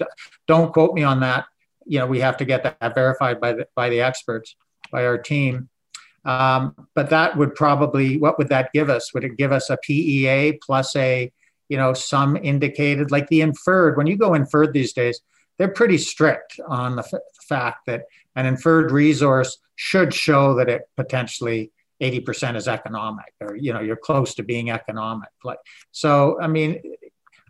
Don't 0.46 0.72
quote 0.72 0.94
me 0.94 1.02
on 1.04 1.20
that. 1.20 1.46
You 1.88 2.00
know, 2.00 2.06
we 2.06 2.20
have 2.20 2.36
to 2.38 2.44
get 2.44 2.62
that 2.62 2.94
verified 2.94 3.40
by 3.40 3.52
the, 3.54 3.68
by 3.74 3.88
the 3.88 4.00
experts, 4.00 4.54
by 4.92 5.04
our 5.04 5.18
team. 5.18 5.68
Um, 6.24 6.74
but 6.94 7.10
that 7.10 7.36
would 7.36 7.54
probably, 7.54 8.18
what 8.18 8.38
would 8.38 8.48
that 8.48 8.72
give 8.72 8.90
us? 8.90 9.14
Would 9.14 9.24
it 9.24 9.36
give 9.36 9.52
us 9.52 9.70
a 9.70 9.78
PEA 9.78 10.58
plus 10.64 10.94
a, 10.96 11.32
you 11.68 11.76
know, 11.76 11.94
some 11.94 12.36
indicated, 12.36 13.10
like 13.10 13.28
the 13.28 13.40
inferred, 13.40 13.96
when 13.96 14.06
you 14.06 14.16
go 14.16 14.34
inferred 14.34 14.72
these 14.72 14.92
days, 14.92 15.20
they're 15.58 15.68
pretty 15.68 15.98
strict 15.98 16.60
on 16.66 16.96
the 16.96 17.02
f- 17.02 17.20
fact 17.48 17.86
that 17.86 18.04
an 18.36 18.46
inferred 18.46 18.90
resource 18.90 19.58
should 19.74 20.14
show 20.14 20.54
that 20.54 20.68
it 20.68 20.88
potentially 20.96 21.70
80% 22.00 22.56
is 22.56 22.68
economic 22.68 23.32
or 23.40 23.56
you 23.56 23.72
know 23.72 23.80
you're 23.80 23.96
close 23.96 24.34
to 24.34 24.42
being 24.42 24.70
economic 24.70 25.30
like 25.42 25.58
so 25.90 26.40
i 26.40 26.46
mean 26.46 26.80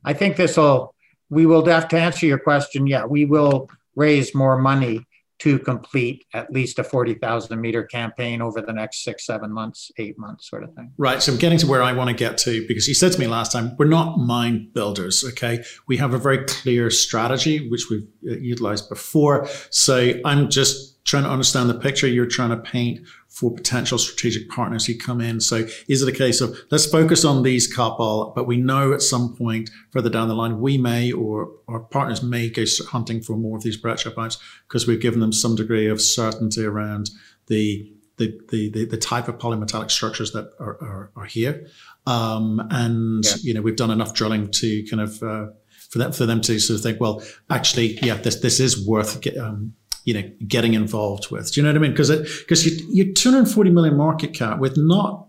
i 0.05 0.15
think 0.15 0.37
this 0.37 0.57
will 0.57 0.95
we 1.29 1.45
will 1.45 1.65
have 1.67 1.89
to 1.89 1.99
answer 1.99 2.25
your 2.25 2.39
question 2.39 2.87
yeah 2.87 3.05
we 3.05 3.27
will 3.27 3.69
raise 3.99 4.35
more 4.35 4.57
money 4.57 5.05
to 5.41 5.59
complete 5.59 6.25
at 6.35 6.51
least 6.53 6.79
a 6.79 6.85
40,000 6.85 7.61
meter 7.61 7.85
campaign 7.85 8.43
over 8.43 8.61
the 8.61 8.73
next 8.73 9.05
six, 9.05 9.25
seven 9.25 9.53
months, 9.53 9.91
eight 9.99 10.19
months, 10.19 10.51
sort 10.51 10.65
of 10.65 10.75
thing. 10.75 10.93
Right. 10.99 11.23
So 11.23 11.33
I'm 11.33 11.39
getting 11.39 11.59
to 11.59 11.67
where 11.67 11.83
I 11.83 11.93
want 11.93 12.09
to 12.11 12.15
get 12.15 12.39
to 12.39 12.67
because 12.67 12.89
you 12.89 12.95
said 12.95 13.13
to 13.13 13.21
me 13.21 13.29
last 13.29 13.53
time, 13.53 13.77
we're 13.79 13.87
not 13.87 14.19
mind 14.19 14.75
builders. 14.75 15.25
Okay. 15.25 15.63
We 15.87 15.97
have 15.99 16.13
a 16.13 16.19
very 16.19 16.45
clear 16.45 16.91
strategy, 16.91 17.69
which 17.71 17.89
we've 17.89 18.09
uh, 18.29 18.37
utilized 18.41 18.89
before. 18.89 19.47
So 19.71 20.15
I'm 20.25 20.51
just 20.51 21.05
trying 21.05 21.23
to 21.23 21.31
understand 21.31 21.71
the 21.71 21.79
picture 21.79 22.07
you're 22.09 22.27
trying 22.27 22.51
to 22.51 22.57
paint 22.59 23.01
for 23.29 23.55
potential 23.55 23.99
strategic 23.99 24.49
partners 24.49 24.87
who 24.87 24.97
come 24.97 25.21
in. 25.21 25.41
So 25.41 25.67
is 25.89 26.03
it 26.03 26.09
a 26.09 26.17
case 26.17 26.41
of 26.41 26.59
let's 26.71 26.87
focus 26.87 27.25
on 27.25 27.43
these 27.43 27.73
couple, 27.73 28.33
but 28.35 28.47
we 28.47 28.57
know 28.57 28.93
at 28.93 29.03
some 29.03 29.37
point 29.37 29.71
further 29.91 30.11
down 30.11 30.29
the 30.29 30.35
line 30.35 30.61
we 30.61 30.79
may 30.79 31.13
or 31.13 31.53
our 31.69 31.81
partners 31.81 32.23
may 32.23 32.49
go 32.49 32.65
hunting 32.89 33.21
for 33.21 33.37
more 33.37 33.57
of 33.57 33.63
these 33.63 33.77
breccia 33.77 34.11
pipes 34.11 34.39
because 34.67 34.87
we've 34.87 35.01
given 35.01 35.21
them 35.21 35.33
some 35.33 35.55
degree 35.55 35.87
of 35.87 36.01
certainty 36.01 36.65
around 36.65 37.11
the 37.47 37.93
the, 38.17 38.39
the, 38.51 38.71
the, 38.71 38.85
the 38.85 38.97
type 38.97 39.29
of 39.29 39.39
polymetallic 39.39 39.91
structures 39.91 40.33
that 40.33 40.51
are, 40.59 40.77
are, 40.83 41.11
are 41.17 41.25
here. 41.25 41.67
Um, 42.07 42.67
and, 42.71 43.25
yeah. 43.25 43.37
you 43.41 43.55
know, 43.55 43.63
we've 43.63 43.77
done 43.77 43.91
enough 43.93 44.13
drilling 44.13 44.51
to 44.51 44.85
kind 44.87 45.01
of, 45.01 45.23
uh, 45.23 45.47
for 45.89 45.99
them, 45.99 46.13
for 46.13 46.27
them 46.27 46.41
to 46.43 46.59
sort 46.59 46.79
of 46.79 46.83
think, 46.83 47.01
well, 47.01 47.23
actually, 47.49 47.99
yeah, 48.03 48.15
this, 48.15 48.41
this 48.41 48.61
is 48.61 48.87
worth, 48.87 49.25
um, 49.39 49.75
you 50.09 50.15
know, 50.15 50.23
getting 50.47 50.73
involved 50.73 51.31
with. 51.31 51.53
Do 51.53 51.61
you 51.61 51.67
know 51.67 51.71
what 51.71 51.77
I 51.77 51.81
mean? 51.81 51.91
Because 51.91 52.09
because 52.39 52.65
you, 52.65 52.87
you're 52.91 53.13
240 53.13 53.69
million 53.69 53.95
market 53.95 54.33
cap 54.33 54.59
with 54.59 54.79
not 54.79 55.27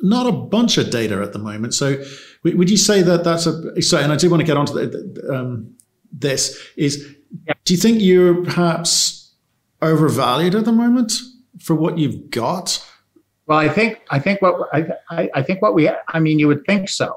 not 0.00 0.28
a 0.28 0.32
bunch 0.32 0.78
of 0.78 0.90
data 0.90 1.20
at 1.20 1.32
the 1.32 1.40
moment. 1.40 1.74
So 1.74 2.00
would 2.44 2.70
you 2.70 2.76
say 2.76 3.02
that 3.02 3.24
that's 3.24 3.46
a 3.46 3.82
so? 3.82 3.98
And 3.98 4.12
I 4.12 4.16
do 4.16 4.30
want 4.30 4.40
to 4.40 4.46
get 4.46 4.56
onto 4.56 4.74
the, 4.74 5.28
um, 5.34 5.74
this. 6.12 6.56
Is 6.76 7.04
do 7.64 7.74
you 7.74 7.80
think 7.80 8.00
you're 8.00 8.44
perhaps 8.44 9.32
overvalued 9.80 10.54
at 10.54 10.66
the 10.66 10.72
moment 10.72 11.14
for 11.58 11.74
what 11.74 11.98
you've 11.98 12.30
got? 12.30 12.80
Well, 13.48 13.58
I 13.58 13.68
think 13.68 14.02
I 14.08 14.20
think 14.20 14.40
what 14.40 14.68
I, 14.72 15.30
I 15.34 15.42
think 15.42 15.62
what 15.62 15.74
we 15.74 15.90
I 16.06 16.20
mean 16.20 16.38
you 16.38 16.46
would 16.46 16.64
think 16.64 16.88
so 16.88 17.12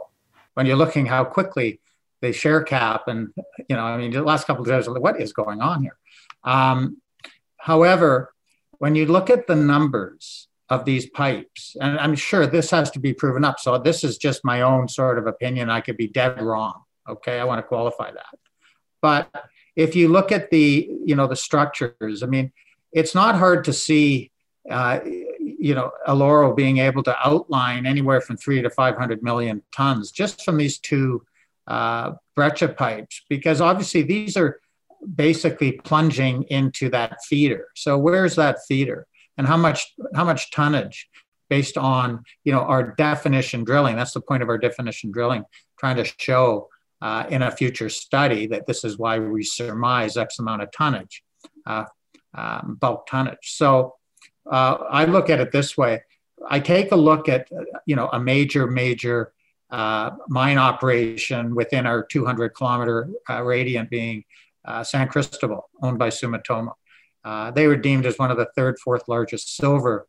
when 0.55 0.65
you're 0.65 0.75
looking 0.75 1.05
how 1.05 1.23
quickly 1.23 1.79
the 2.21 2.33
share 2.33 2.63
cap 2.63 3.07
and 3.07 3.31
you 3.69 3.75
know 3.75 3.83
I 3.83 3.95
mean 3.95 4.09
the 4.09 4.23
last 4.23 4.47
couple 4.47 4.63
of 4.63 4.69
days 4.69 4.89
what 4.89 5.21
is 5.21 5.33
going 5.33 5.61
on 5.61 5.83
here 5.83 5.97
um, 6.45 7.01
however, 7.57 8.33
when 8.77 8.95
you 8.95 9.05
look 9.05 9.29
at 9.29 9.47
the 9.47 9.55
numbers 9.55 10.47
of 10.69 10.85
these 10.85 11.09
pipes, 11.09 11.75
and 11.79 11.99
I'm 11.99 12.15
sure 12.15 12.47
this 12.47 12.71
has 12.71 12.89
to 12.91 12.99
be 12.99 13.13
proven 13.13 13.43
up. 13.43 13.59
So 13.59 13.77
this 13.77 14.03
is 14.03 14.17
just 14.17 14.43
my 14.43 14.61
own 14.61 14.87
sort 14.87 15.19
of 15.19 15.27
opinion. 15.27 15.69
I 15.69 15.81
could 15.81 15.97
be 15.97 16.07
dead 16.07 16.41
wrong. 16.41 16.81
Okay, 17.07 17.39
I 17.39 17.43
want 17.43 17.59
to 17.59 17.63
qualify 17.63 18.11
that. 18.11 18.39
But 19.01 19.29
if 19.75 19.95
you 19.95 20.07
look 20.07 20.31
at 20.31 20.49
the, 20.49 20.89
you 21.05 21.15
know, 21.15 21.27
the 21.27 21.35
structures, 21.35 22.23
I 22.23 22.25
mean, 22.25 22.51
it's 22.91 23.13
not 23.13 23.35
hard 23.35 23.65
to 23.65 23.73
see, 23.73 24.31
uh, 24.69 24.99
you 25.05 25.75
know, 25.75 25.91
Eloro 26.07 26.55
being 26.55 26.79
able 26.79 27.03
to 27.03 27.15
outline 27.27 27.85
anywhere 27.85 28.21
from 28.21 28.37
three 28.37 28.61
to 28.61 28.69
500 28.69 29.21
million 29.21 29.61
tons 29.75 30.11
just 30.11 30.43
from 30.43 30.57
these 30.57 30.79
two 30.79 31.23
uh, 31.67 32.13
breccia 32.35 32.69
pipes, 32.69 33.23
because 33.29 33.61
obviously 33.61 34.01
these 34.01 34.37
are 34.37 34.59
basically 35.15 35.73
plunging 35.73 36.43
into 36.43 36.89
that 36.89 37.17
feeder. 37.23 37.67
So 37.75 37.97
where's 37.97 38.35
that 38.35 38.59
feeder? 38.67 39.07
And 39.37 39.47
how 39.47 39.57
much 39.57 39.93
how 40.13 40.23
much 40.23 40.51
tonnage 40.51 41.09
based 41.49 41.77
on 41.77 42.23
you 42.43 42.51
know 42.51 42.61
our 42.61 42.95
definition 42.95 43.63
drilling? 43.63 43.95
That's 43.95 44.13
the 44.13 44.21
point 44.21 44.43
of 44.43 44.49
our 44.49 44.57
definition 44.57 45.11
drilling, 45.11 45.43
trying 45.77 45.97
to 45.97 46.05
show 46.17 46.69
uh, 47.01 47.25
in 47.29 47.41
a 47.41 47.51
future 47.51 47.89
study 47.89 48.47
that 48.47 48.65
this 48.65 48.83
is 48.83 48.97
why 48.97 49.19
we 49.19 49.43
surmise 49.43 50.17
X 50.17 50.39
amount 50.39 50.61
of 50.61 50.71
tonnage, 50.71 51.23
uh, 51.65 51.85
um, 52.33 52.77
bulk 52.79 53.07
tonnage. 53.07 53.37
So 53.41 53.95
uh, 54.49 54.77
I 54.89 55.05
look 55.05 55.29
at 55.29 55.39
it 55.39 55.51
this 55.51 55.77
way. 55.77 56.03
I 56.47 56.59
take 56.59 56.91
a 56.91 56.95
look 56.95 57.27
at 57.27 57.49
you 57.85 57.95
know 57.95 58.09
a 58.11 58.19
major 58.19 58.67
major 58.67 59.33
uh, 59.71 60.11
mine 60.27 60.57
operation 60.57 61.55
within 61.55 61.85
our 61.85 62.03
200 62.03 62.49
kilometer 62.49 63.09
uh, 63.29 63.41
radiant 63.41 63.89
being 63.89 64.23
uh, 64.65 64.83
San 64.83 65.07
Cristobal, 65.07 65.69
owned 65.81 65.99
by 65.99 66.09
Sumitomo. 66.09 66.73
Uh, 67.23 67.51
they 67.51 67.67
were 67.67 67.75
deemed 67.75 68.05
as 68.05 68.17
one 68.17 68.31
of 68.31 68.37
the 68.37 68.47
third, 68.55 68.77
fourth 68.79 69.07
largest 69.07 69.55
silver 69.55 70.07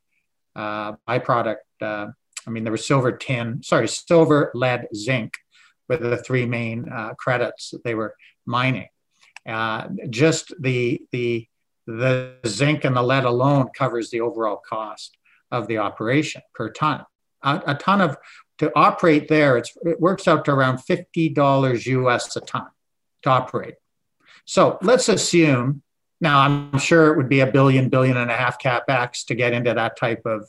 uh, 0.55 0.93
byproduct. 1.09 1.57
Uh, 1.81 2.09
I 2.47 2.51
mean, 2.51 2.65
there 2.65 2.73
was 2.73 2.87
silver, 2.87 3.13
tin, 3.13 3.63
sorry, 3.63 3.89
silver, 3.89 4.51
lead, 4.55 4.87
zinc 4.95 5.35
were 5.89 5.97
the 5.97 6.17
three 6.17 6.47
main 6.47 6.89
uh, 6.89 7.15
credits 7.15 7.71
that 7.71 7.85
they 7.85 7.95
were 7.95 8.15
mining. 8.45 8.89
Just 10.11 10.53
the, 10.61 11.01
the, 11.13 11.47
the 11.87 12.35
zinc 12.47 12.85
and 12.85 12.97
the 12.97 13.03
lead 13.03 13.25
alone 13.25 13.69
covers 13.77 14.11
the 14.11 14.21
overall 14.21 14.61
cost 14.69 15.17
of 15.51 15.69
the 15.69 15.79
operation 15.79 16.43
per 16.55 16.71
ton. 16.71 17.05
A, 17.43 17.63
a 17.69 17.75
ton 17.75 18.01
of 18.01 18.17
to 18.59 18.73
operate 18.75 19.29
there, 19.29 19.59
it 19.59 19.69
works 20.01 20.27
out 20.27 20.45
to 20.47 20.51
around 20.51 20.79
$50 20.79 21.87
US 21.87 22.37
a 22.37 22.41
ton 22.41 22.69
to 23.23 23.31
operate. 23.31 23.75
So 24.47 24.79
let's 24.81 25.09
assume 25.09 25.83
now 26.21 26.41
I'm 26.41 26.79
sure 26.79 27.13
it 27.13 27.17
would 27.19 27.29
be 27.29 27.41
a 27.41 27.47
billion, 27.47 27.89
billion 27.89 28.17
and 28.17 28.31
a 28.31 28.35
half 28.35 28.59
capex 28.59 29.27
to 29.27 29.35
get 29.35 29.53
into 29.53 29.75
that 29.75 29.99
type 29.99 30.23
of 30.25 30.49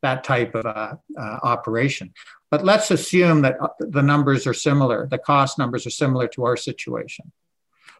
that 0.00 0.24
type 0.24 0.54
of 0.54 0.66
uh, 0.66 0.94
uh, 1.16 1.38
operation. 1.42 2.12
But 2.50 2.64
let's 2.64 2.90
assume 2.90 3.42
that 3.42 3.56
uh, 3.60 3.68
the 3.78 4.02
numbers 4.02 4.46
are 4.46 4.54
similar, 4.54 5.06
the 5.06 5.18
cost 5.18 5.58
numbers 5.58 5.86
are 5.86 5.90
similar 5.90 6.26
to 6.28 6.44
our 6.44 6.56
situation. 6.56 7.30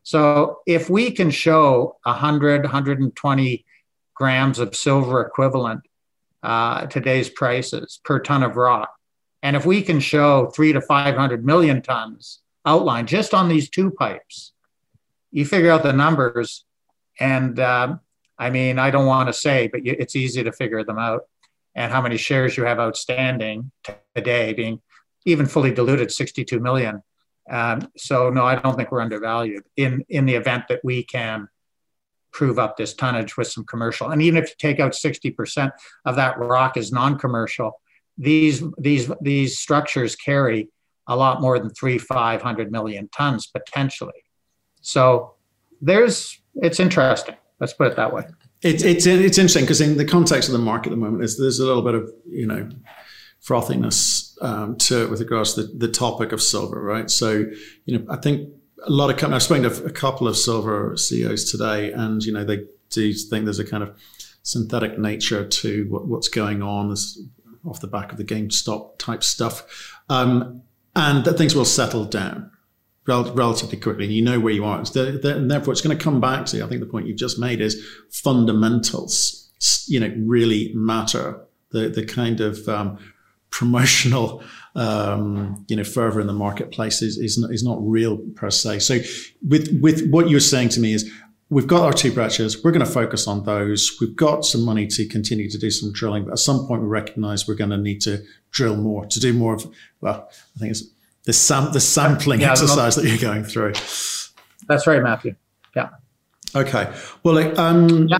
So 0.02 0.60
if 0.66 0.90
we 0.90 1.12
can 1.12 1.30
show 1.30 1.98
100, 2.02 2.62
120 2.64 3.64
grams 4.14 4.58
of 4.58 4.74
silver 4.74 5.20
equivalent 5.20 5.82
uh, 6.42 6.86
today's 6.86 7.30
prices 7.30 8.00
per 8.04 8.18
ton 8.18 8.42
of 8.42 8.56
rock, 8.56 8.92
and 9.44 9.54
if 9.54 9.64
we 9.64 9.80
can 9.82 10.00
show 10.00 10.46
three 10.46 10.72
to 10.72 10.80
500 10.80 11.44
million 11.44 11.82
tons 11.82 12.40
outlined 12.66 13.08
just 13.08 13.32
on 13.34 13.48
these 13.48 13.70
two 13.70 13.92
pipes, 13.92 14.51
you 15.32 15.44
figure 15.44 15.70
out 15.70 15.82
the 15.82 15.92
numbers, 15.92 16.64
and 17.18 17.58
um, 17.58 18.00
I 18.38 18.50
mean, 18.50 18.78
I 18.78 18.90
don't 18.90 19.06
want 19.06 19.28
to 19.28 19.32
say, 19.32 19.68
but 19.68 19.84
you, 19.84 19.96
it's 19.98 20.14
easy 20.14 20.44
to 20.44 20.52
figure 20.52 20.84
them 20.84 20.98
out. 20.98 21.22
And 21.74 21.90
how 21.90 22.02
many 22.02 22.18
shares 22.18 22.56
you 22.56 22.64
have 22.64 22.78
outstanding 22.78 23.72
today, 24.14 24.52
being 24.52 24.80
even 25.24 25.46
fully 25.46 25.72
diluted, 25.72 26.12
62 26.12 26.60
million. 26.60 27.02
Um, 27.50 27.88
so 27.96 28.30
no, 28.30 28.44
I 28.44 28.56
don't 28.56 28.76
think 28.76 28.92
we're 28.92 29.00
undervalued 29.00 29.64
in 29.76 30.04
in 30.08 30.26
the 30.26 30.34
event 30.34 30.64
that 30.68 30.80
we 30.84 31.02
can 31.02 31.48
prove 32.32 32.58
up 32.58 32.76
this 32.76 32.94
tonnage 32.94 33.36
with 33.36 33.48
some 33.48 33.64
commercial. 33.64 34.10
And 34.10 34.22
even 34.22 34.42
if 34.42 34.50
you 34.50 34.54
take 34.58 34.80
out 34.80 34.92
60% 34.92 35.70
of 36.06 36.16
that 36.16 36.38
rock 36.38 36.76
as 36.76 36.90
non-commercial, 36.90 37.72
these 38.16 38.62
these 38.78 39.10
these 39.20 39.58
structures 39.58 40.16
carry 40.16 40.68
a 41.08 41.16
lot 41.16 41.40
more 41.40 41.58
than 41.58 41.70
three, 41.70 41.98
500 41.98 42.70
million 42.70 43.08
tons 43.08 43.46
potentially. 43.46 44.21
So 44.82 45.34
there's 45.80 46.38
it's 46.56 46.78
interesting. 46.78 47.36
Let's 47.58 47.72
put 47.72 47.88
it 47.88 47.96
that 47.96 48.12
way. 48.12 48.24
It's 48.60 48.82
it's 48.82 49.06
it's 49.06 49.38
interesting 49.38 49.64
because 49.64 49.80
in 49.80 49.96
the 49.96 50.04
context 50.04 50.48
of 50.48 50.52
the 50.52 50.58
market 50.58 50.88
at 50.88 50.90
the 50.90 50.96
moment, 50.96 51.24
is 51.24 51.38
there's 51.38 51.58
a 51.58 51.66
little 51.66 51.82
bit 51.82 51.94
of 51.94 52.10
you 52.28 52.46
know 52.46 52.68
frothiness 53.42 54.36
um, 54.42 54.76
to 54.76 55.02
it 55.02 55.10
with 55.10 55.20
regards 55.20 55.54
to 55.54 55.64
the, 55.64 55.86
the 55.86 55.88
topic 55.88 56.32
of 56.32 56.40
silver, 56.40 56.80
right? 56.80 57.10
So 57.10 57.46
you 57.86 57.98
know, 57.98 58.04
I 58.08 58.16
think 58.16 58.50
a 58.86 58.90
lot 58.90 59.10
of 59.10 59.16
companies. 59.16 59.42
I've 59.42 59.62
spoken 59.64 59.84
to 59.84 59.84
a 59.84 59.92
couple 59.92 60.28
of 60.28 60.36
silver 60.36 60.96
CEOs 60.96 61.50
today, 61.50 61.92
and 61.92 62.22
you 62.22 62.32
know 62.32 62.44
they 62.44 62.64
do 62.90 63.12
think 63.12 63.44
there's 63.44 63.58
a 63.58 63.64
kind 63.64 63.82
of 63.82 63.96
synthetic 64.42 64.98
nature 64.98 65.46
to 65.46 65.86
what, 65.88 66.06
what's 66.06 66.28
going 66.28 66.62
on 66.62 66.90
this, 66.90 67.20
off 67.64 67.80
the 67.80 67.86
back 67.86 68.12
of 68.12 68.18
the 68.18 68.24
GameStop 68.24 68.98
type 68.98 69.24
stuff, 69.24 69.98
um, 70.08 70.62
and 70.94 71.24
that 71.24 71.38
things 71.38 71.54
will 71.54 71.64
settle 71.64 72.04
down 72.04 72.51
rel- 73.06 73.32
relatively 73.34 73.78
quickly, 73.78 74.04
and 74.04 74.14
you 74.14 74.22
know 74.22 74.40
where 74.40 74.52
you 74.52 74.64
are. 74.64 74.78
and 74.78 75.50
therefore, 75.50 75.72
it's 75.72 75.80
going 75.80 75.96
to 75.96 76.02
come 76.02 76.20
back 76.20 76.46
to. 76.46 76.64
I 76.64 76.68
think 76.68 76.80
the 76.80 76.86
point 76.86 77.06
you've 77.06 77.16
just 77.16 77.38
made 77.38 77.60
is 77.60 77.84
fundamentals. 78.10 79.50
You 79.86 80.00
know, 80.00 80.14
really 80.18 80.72
matter. 80.74 81.40
The 81.70 81.88
the 81.88 82.04
kind 82.04 82.40
of 82.40 82.68
um, 82.68 82.98
promotional 83.50 84.42
um, 84.74 85.64
you 85.68 85.76
know 85.76 85.84
fervor 85.84 86.20
in 86.20 86.26
the 86.26 86.32
marketplace 86.32 87.02
is, 87.02 87.18
is, 87.18 87.38
is 87.50 87.62
not 87.62 87.78
real 87.80 88.18
per 88.34 88.50
se. 88.50 88.80
So 88.80 88.98
with 89.46 89.78
with 89.80 90.08
what 90.10 90.28
you're 90.28 90.40
saying 90.40 90.70
to 90.70 90.80
me 90.80 90.94
is 90.94 91.10
we've 91.50 91.66
got 91.66 91.84
our 91.84 91.92
two 91.92 92.12
branches. 92.12 92.64
We're 92.64 92.72
going 92.72 92.84
to 92.84 92.90
focus 92.90 93.28
on 93.28 93.44
those. 93.44 93.96
We've 94.00 94.16
got 94.16 94.44
some 94.44 94.62
money 94.62 94.86
to 94.88 95.06
continue 95.06 95.48
to 95.50 95.58
do 95.58 95.70
some 95.70 95.92
drilling, 95.92 96.24
but 96.24 96.32
at 96.32 96.38
some 96.38 96.66
point 96.66 96.82
we 96.82 96.88
recognize 96.88 97.46
we're 97.46 97.54
going 97.54 97.70
to 97.70 97.76
need 97.76 98.00
to 98.02 98.24
drill 98.50 98.76
more 98.76 99.06
to 99.06 99.20
do 99.20 99.32
more 99.32 99.54
of. 99.54 99.66
Well, 100.00 100.28
I 100.56 100.58
think 100.58 100.72
it's 100.72 100.84
the 101.24 101.32
sam 101.32 101.72
the 101.72 101.80
sampling 101.80 102.40
yeah, 102.40 102.50
exercise 102.50 102.96
that 102.96 103.04
you're 103.04 103.18
going 103.18 103.44
through. 103.44 103.72
That's 104.68 104.86
right, 104.86 105.02
Matthew. 105.02 105.34
Yeah. 105.74 105.90
Okay. 106.54 106.92
Well, 107.22 107.34
like, 107.34 107.58
um, 107.58 108.08
yeah. 108.08 108.18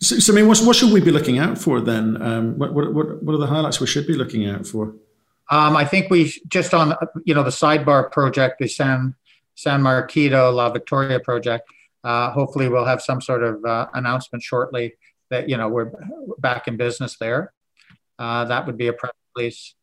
So, 0.00 0.18
so, 0.18 0.32
I 0.32 0.36
mean, 0.36 0.46
what, 0.46 0.58
what 0.60 0.76
should 0.76 0.92
we 0.92 1.00
be 1.00 1.10
looking 1.10 1.38
out 1.38 1.58
for 1.58 1.80
then? 1.80 2.20
Um, 2.22 2.58
what, 2.58 2.72
what, 2.72 2.92
what 2.94 3.34
are 3.34 3.38
the 3.38 3.46
highlights 3.46 3.80
we 3.80 3.86
should 3.86 4.06
be 4.06 4.14
looking 4.14 4.48
out 4.48 4.66
for? 4.66 4.94
Um, 5.50 5.76
I 5.76 5.84
think 5.84 6.10
we 6.10 6.32
just 6.48 6.74
on 6.74 6.94
you 7.24 7.34
know 7.34 7.42
the 7.42 7.50
sidebar 7.50 8.10
project, 8.12 8.58
the 8.58 8.68
San 8.68 9.14
San 9.54 9.82
Marquito 9.82 10.50
La 10.52 10.70
Victoria 10.70 11.20
project. 11.20 11.68
Uh, 12.04 12.30
hopefully, 12.30 12.68
we'll 12.68 12.84
have 12.84 13.02
some 13.02 13.20
sort 13.20 13.42
of 13.42 13.64
uh, 13.64 13.88
announcement 13.94 14.42
shortly 14.42 14.94
that 15.30 15.48
you 15.48 15.56
know 15.56 15.68
we're 15.68 15.90
back 16.38 16.68
in 16.68 16.76
business 16.76 17.16
there. 17.18 17.52
Uh, 18.18 18.44
that 18.44 18.66
would 18.66 18.76
be 18.76 18.88
a 18.88 18.92
press 18.92 19.12
release, 19.36 19.74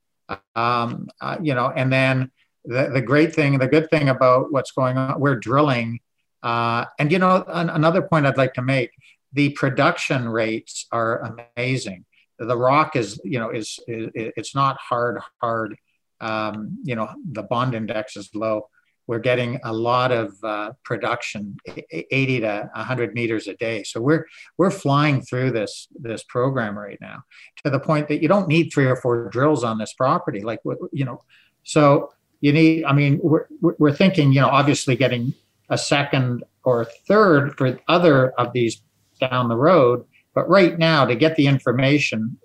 um, 0.55 1.07
uh, 1.19 1.37
you 1.41 1.55
know. 1.55 1.71
And 1.75 1.91
then 1.91 2.31
the 2.67 2.89
the 2.93 3.01
great 3.01 3.33
thing, 3.33 3.57
the 3.57 3.67
good 3.67 3.89
thing 3.89 4.09
about 4.09 4.51
what's 4.51 4.71
going 4.71 4.97
on, 4.97 5.19
we're 5.19 5.35
drilling. 5.35 5.99
Uh, 6.43 6.85
and 6.99 7.11
you 7.11 7.19
know, 7.19 7.43
an, 7.47 7.69
another 7.69 8.01
point 8.01 8.25
I'd 8.25 8.37
like 8.37 8.53
to 8.55 8.61
make: 8.61 8.91
the 9.33 9.49
production 9.49 10.27
rates 10.29 10.87
are 10.91 11.33
amazing. 11.57 12.05
The 12.39 12.57
rock 12.57 12.95
is 12.95 13.19
you 13.23 13.39
know 13.39 13.49
is, 13.49 13.79
is 13.87 14.09
it's 14.15 14.55
not 14.55 14.77
hard 14.79 15.19
hard 15.41 15.75
um, 16.21 16.77
you 16.83 16.95
know 16.95 17.09
the 17.31 17.43
bond 17.43 17.75
index 17.75 18.17
is 18.17 18.29
low. 18.33 18.69
We're 19.07 19.19
getting 19.19 19.59
a 19.63 19.71
lot 19.71 20.11
of 20.11 20.33
uh, 20.43 20.71
production 20.83 21.57
80 21.91 22.39
to 22.39 22.69
100 22.73 23.13
meters 23.13 23.47
a 23.47 23.55
day. 23.55 23.83
So 23.83 24.01
we're 24.01 24.25
we're 24.57 24.71
flying 24.71 25.21
through 25.21 25.51
this 25.51 25.87
this 25.93 26.23
program 26.23 26.77
right 26.77 26.97
now 26.99 27.23
to 27.63 27.69
the 27.69 27.79
point 27.79 28.07
that 28.07 28.21
you 28.21 28.27
don't 28.27 28.47
need 28.47 28.71
three 28.73 28.85
or 28.85 28.95
four 28.95 29.29
drills 29.29 29.63
on 29.63 29.77
this 29.77 29.93
property 29.93 30.41
like 30.41 30.59
you 30.91 31.05
know. 31.05 31.23
So 31.63 32.11
you 32.45 32.53
need 32.53 32.83
i 32.85 32.93
mean 32.93 33.19
we're, 33.21 33.45
we're 33.79 33.97
thinking 34.01 34.31
you 34.33 34.41
know 34.41 34.47
obviously 34.47 34.95
getting 34.95 35.33
a 35.69 35.77
second 35.77 36.43
or 36.63 36.85
third 37.07 37.55
for 37.57 37.79
other 37.87 38.31
of 38.39 38.53
these 38.53 38.81
down 39.19 39.49
the 39.49 39.55
road 39.55 40.05
but 40.35 40.47
right 40.49 40.77
now, 40.77 41.05
to 41.05 41.15
get 41.15 41.37
the 41.37 41.47
information, 41.47 42.37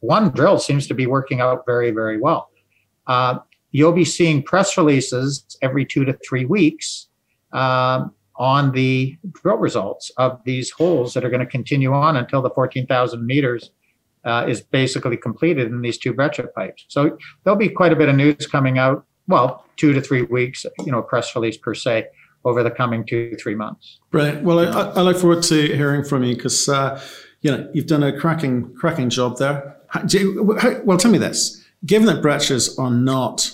one 0.00 0.28
drill 0.30 0.58
seems 0.58 0.86
to 0.86 0.94
be 0.94 1.06
working 1.06 1.40
out 1.40 1.64
very, 1.66 1.90
very 1.90 2.20
well. 2.20 2.50
Uh, 3.06 3.38
you'll 3.72 3.92
be 3.92 4.04
seeing 4.04 4.42
press 4.42 4.76
releases 4.76 5.56
every 5.62 5.84
two 5.84 6.04
to 6.04 6.16
three 6.28 6.44
weeks 6.44 7.08
um, 7.52 8.12
on 8.36 8.70
the 8.72 9.16
drill 9.32 9.56
results 9.56 10.12
of 10.18 10.40
these 10.44 10.70
holes 10.70 11.14
that 11.14 11.24
are 11.24 11.30
going 11.30 11.40
to 11.40 11.46
continue 11.46 11.92
on 11.92 12.16
until 12.16 12.42
the 12.42 12.50
14,000 12.50 13.26
meters 13.26 13.70
uh, 14.24 14.44
is 14.46 14.60
basically 14.60 15.16
completed 15.16 15.68
in 15.68 15.80
these 15.80 15.96
two 15.96 16.12
breccia 16.12 16.46
pipes. 16.48 16.84
So 16.88 17.16
there'll 17.42 17.58
be 17.58 17.70
quite 17.70 17.92
a 17.92 17.96
bit 17.96 18.10
of 18.10 18.14
news 18.14 18.46
coming 18.46 18.78
out. 18.78 19.06
Well, 19.28 19.64
two 19.76 19.92
to 19.92 20.00
three 20.00 20.22
weeks, 20.22 20.66
you 20.84 20.90
know, 20.90 21.02
press 21.02 21.34
release 21.36 21.56
per 21.56 21.74
se 21.74 22.06
over 22.44 22.62
the 22.62 22.70
coming 22.70 23.06
two 23.06 23.36
three 23.36 23.54
months. 23.54 23.98
Brilliant. 24.10 24.42
Well, 24.42 24.60
I, 24.60 24.90
I 24.90 25.02
look 25.02 25.18
forward 25.18 25.42
to 25.44 25.76
hearing 25.76 26.04
from 26.04 26.24
you 26.24 26.34
because. 26.34 26.68
Uh, 26.68 27.00
you 27.40 27.50
know, 27.50 27.68
you've 27.72 27.86
done 27.86 28.02
a 28.02 28.18
cracking, 28.18 28.74
cracking 28.74 29.10
job 29.10 29.38
there. 29.38 29.76
You, 30.08 30.56
how, 30.58 30.80
well, 30.82 30.98
tell 30.98 31.10
me 31.10 31.18
this: 31.18 31.64
given 31.84 32.06
that 32.06 32.22
breccias 32.22 32.78
are 32.78 32.90
not 32.90 33.52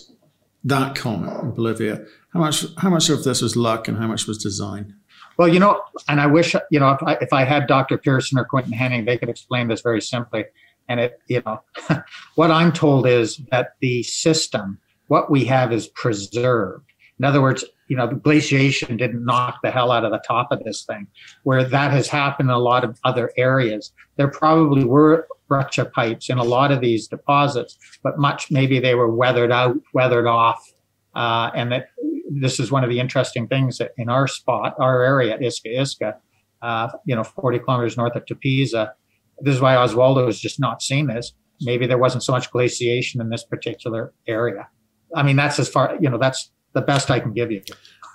that 0.65 0.95
common 0.95 1.29
in 1.41 1.51
Bolivia, 1.53 2.05
how 2.33 2.41
much, 2.41 2.65
how 2.79 2.91
much 2.91 3.11
of 3.11 3.25
this 3.25 3.43
was 3.43 3.57
luck, 3.57 3.87
and 3.87 3.99
how 3.99 4.07
much 4.07 4.27
was 4.27 4.39
design? 4.39 4.95
Well, 5.37 5.49
you 5.49 5.59
know, 5.59 5.83
and 6.09 6.21
I 6.21 6.27
wish 6.27 6.55
you 6.71 6.81
know 6.81 6.91
if 6.93 7.03
I, 7.03 7.15
if 7.21 7.33
I 7.33 7.45
had 7.45 7.67
Dr. 7.67 7.99
Pearson 7.99 8.39
or 8.39 8.45
Quinton 8.45 8.73
Hennigh, 8.73 9.05
they 9.05 9.19
could 9.19 9.29
explain 9.29 9.69
this 9.69 9.81
very 9.81 10.01
simply. 10.01 10.45
And 10.89 11.01
it, 11.01 11.19
you 11.29 11.43
know, 11.47 11.63
what 12.35 12.51
I'm 12.51 12.71
told 12.71 13.07
is 13.07 13.41
that 13.51 13.75
the 13.81 14.03
system, 14.03 14.79
what 15.09 15.31
we 15.31 15.45
have, 15.45 15.73
is 15.73 15.89
preserved. 15.89 16.91
In 17.19 17.25
other 17.25 17.41
words, 17.41 17.65
you 17.89 17.97
know, 17.97 18.07
the 18.07 18.15
glaciation 18.15 18.97
didn't 18.97 19.25
knock 19.25 19.59
the 19.63 19.71
hell 19.71 19.93
out 19.93 20.05
of 20.05 20.11
the 20.11 20.23
top 20.27 20.49
of 20.51 20.63
this 20.65 20.85
thing, 20.85 21.07
where 21.43 21.65
that 21.65 21.91
has 21.93 22.09
happened 22.09 22.49
in 22.49 22.55
a 22.55 22.59
lot 22.59 22.83
of 22.83 22.99
other 23.05 23.31
areas. 23.37 23.93
There 24.17 24.29
probably 24.29 24.85
were 24.85 25.29
breccia 25.49 25.85
pipes 25.85 26.31
in 26.31 26.39
a 26.39 26.45
lot 26.45 26.73
of 26.73 26.81
these 26.81 27.07
deposits, 27.07 27.79
but 28.03 28.19
much 28.19 28.51
maybe 28.51 28.81
they 28.81 28.95
were 28.95 29.15
weathered 29.15 29.53
out, 29.53 29.77
weathered 29.93 30.27
off. 30.27 30.73
Uh, 31.15 31.51
and 31.55 31.71
that 31.71 31.89
this 32.31 32.59
is 32.59 32.73
one 32.73 32.83
of 32.83 32.91
the 32.91 32.99
interesting 32.99 33.47
things 33.47 33.79
that 33.79 33.93
in 33.99 34.09
our 34.09 34.27
spot, 34.27 34.75
our 34.79 35.03
area 35.03 35.35
at 35.35 35.41
Iska 35.41 35.77
Iska, 35.79 36.15
uh, 36.63 36.89
you 37.05 37.15
know, 37.15 37.23
40 37.23 37.61
kilometers 37.61 37.97
north 37.97 38.17
of 38.17 38.25
Tupiza, 38.25 38.93
this 39.41 39.55
is 39.55 39.61
why 39.61 39.75
Oswaldo 39.75 40.27
has 40.27 40.41
just 40.41 40.59
not 40.59 40.83
seen 40.83 41.07
this. 41.07 41.33
Maybe 41.61 41.87
there 41.87 41.99
wasn't 41.99 42.25
so 42.25 42.33
much 42.33 42.51
glaciation 42.51 43.21
in 43.21 43.31
this 43.31 43.45
particular 43.45 44.13
area. 44.27 44.69
I 45.15 45.23
mean, 45.23 45.37
that's 45.37 45.59
as 45.59 45.69
far, 45.69 45.97
you 46.01 46.11
know, 46.11 46.19
that's 46.19 46.51
the 46.73 46.81
best 46.81 47.11
I 47.11 47.21
can 47.21 47.33
give 47.33 47.51
you. 47.51 47.63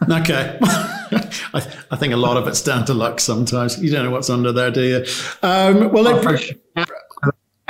okay. 0.09 0.57
I, 0.61 1.75
I, 1.91 1.95
think 1.97 2.13
a 2.13 2.17
lot 2.17 2.37
of 2.37 2.47
it's 2.47 2.61
down 2.61 2.85
to 2.85 2.93
luck 2.93 3.19
sometimes. 3.19 3.81
You 3.81 3.91
don't 3.91 4.05
know 4.05 4.11
what's 4.11 4.29
under 4.29 4.51
there, 4.51 4.71
do 4.71 4.83
you? 4.83 5.05
Um, 5.43 5.91
well, 5.91 6.07
oh, 6.07 6.21
like, 6.21 6.57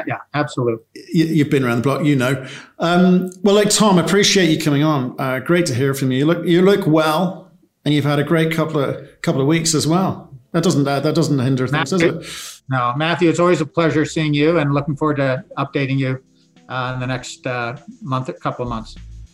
yeah, 0.08 0.18
absolutely. 0.34 0.84
You, 1.12 1.44
have 1.44 1.52
been 1.52 1.64
around 1.64 1.78
the 1.78 1.84
block, 1.84 2.06
you 2.06 2.16
know. 2.16 2.46
Um, 2.78 3.32
well, 3.44 3.56
like 3.56 3.70
Tom, 3.70 3.98
appreciate 3.98 4.50
you 4.50 4.60
coming 4.60 4.84
on. 4.84 5.16
Uh, 5.20 5.40
great 5.40 5.66
to 5.68 5.76
hear 5.76 5.94
from 5.94 6.12
you. 6.12 6.20
You 6.20 6.26
look, 6.26 6.46
you 6.46 6.62
look 6.62 6.86
well, 6.86 7.52
and 7.86 7.94
you've 7.94 8.06
had 8.06 8.20
a 8.20 8.24
great 8.24 8.52
couple 8.52 8.80
of 8.80 9.22
couple 9.22 9.42
of 9.42 9.48
weeks 9.48 9.74
as 9.74 9.88
well. 9.88 10.34
That 10.52 10.64
doesn't 10.64 10.88
uh, 10.88 11.00
that 11.02 11.16
doesn't 11.16 11.40
hinder 11.40 11.68
things, 11.68 11.92
Matthew, 11.92 12.12
does 12.12 12.60
it? 12.60 12.64
No, 12.70 12.94
Matthew, 12.96 13.30
it's 13.30 13.40
always 13.40 13.62
a 13.62 13.66
pleasure 13.66 14.06
seeing 14.06 14.34
you, 14.34 14.58
and 14.58 14.74
looking 14.74 14.96
forward 14.96 15.18
to 15.18 15.44
updating 15.58 15.98
you 15.98 16.24
uh, 16.70 16.92
in 16.94 17.00
the 17.00 17.08
next 17.08 17.46
uh, 17.46 17.78
month, 18.02 18.30
couple 18.40 18.64
of 18.64 18.70
months. 18.70 18.96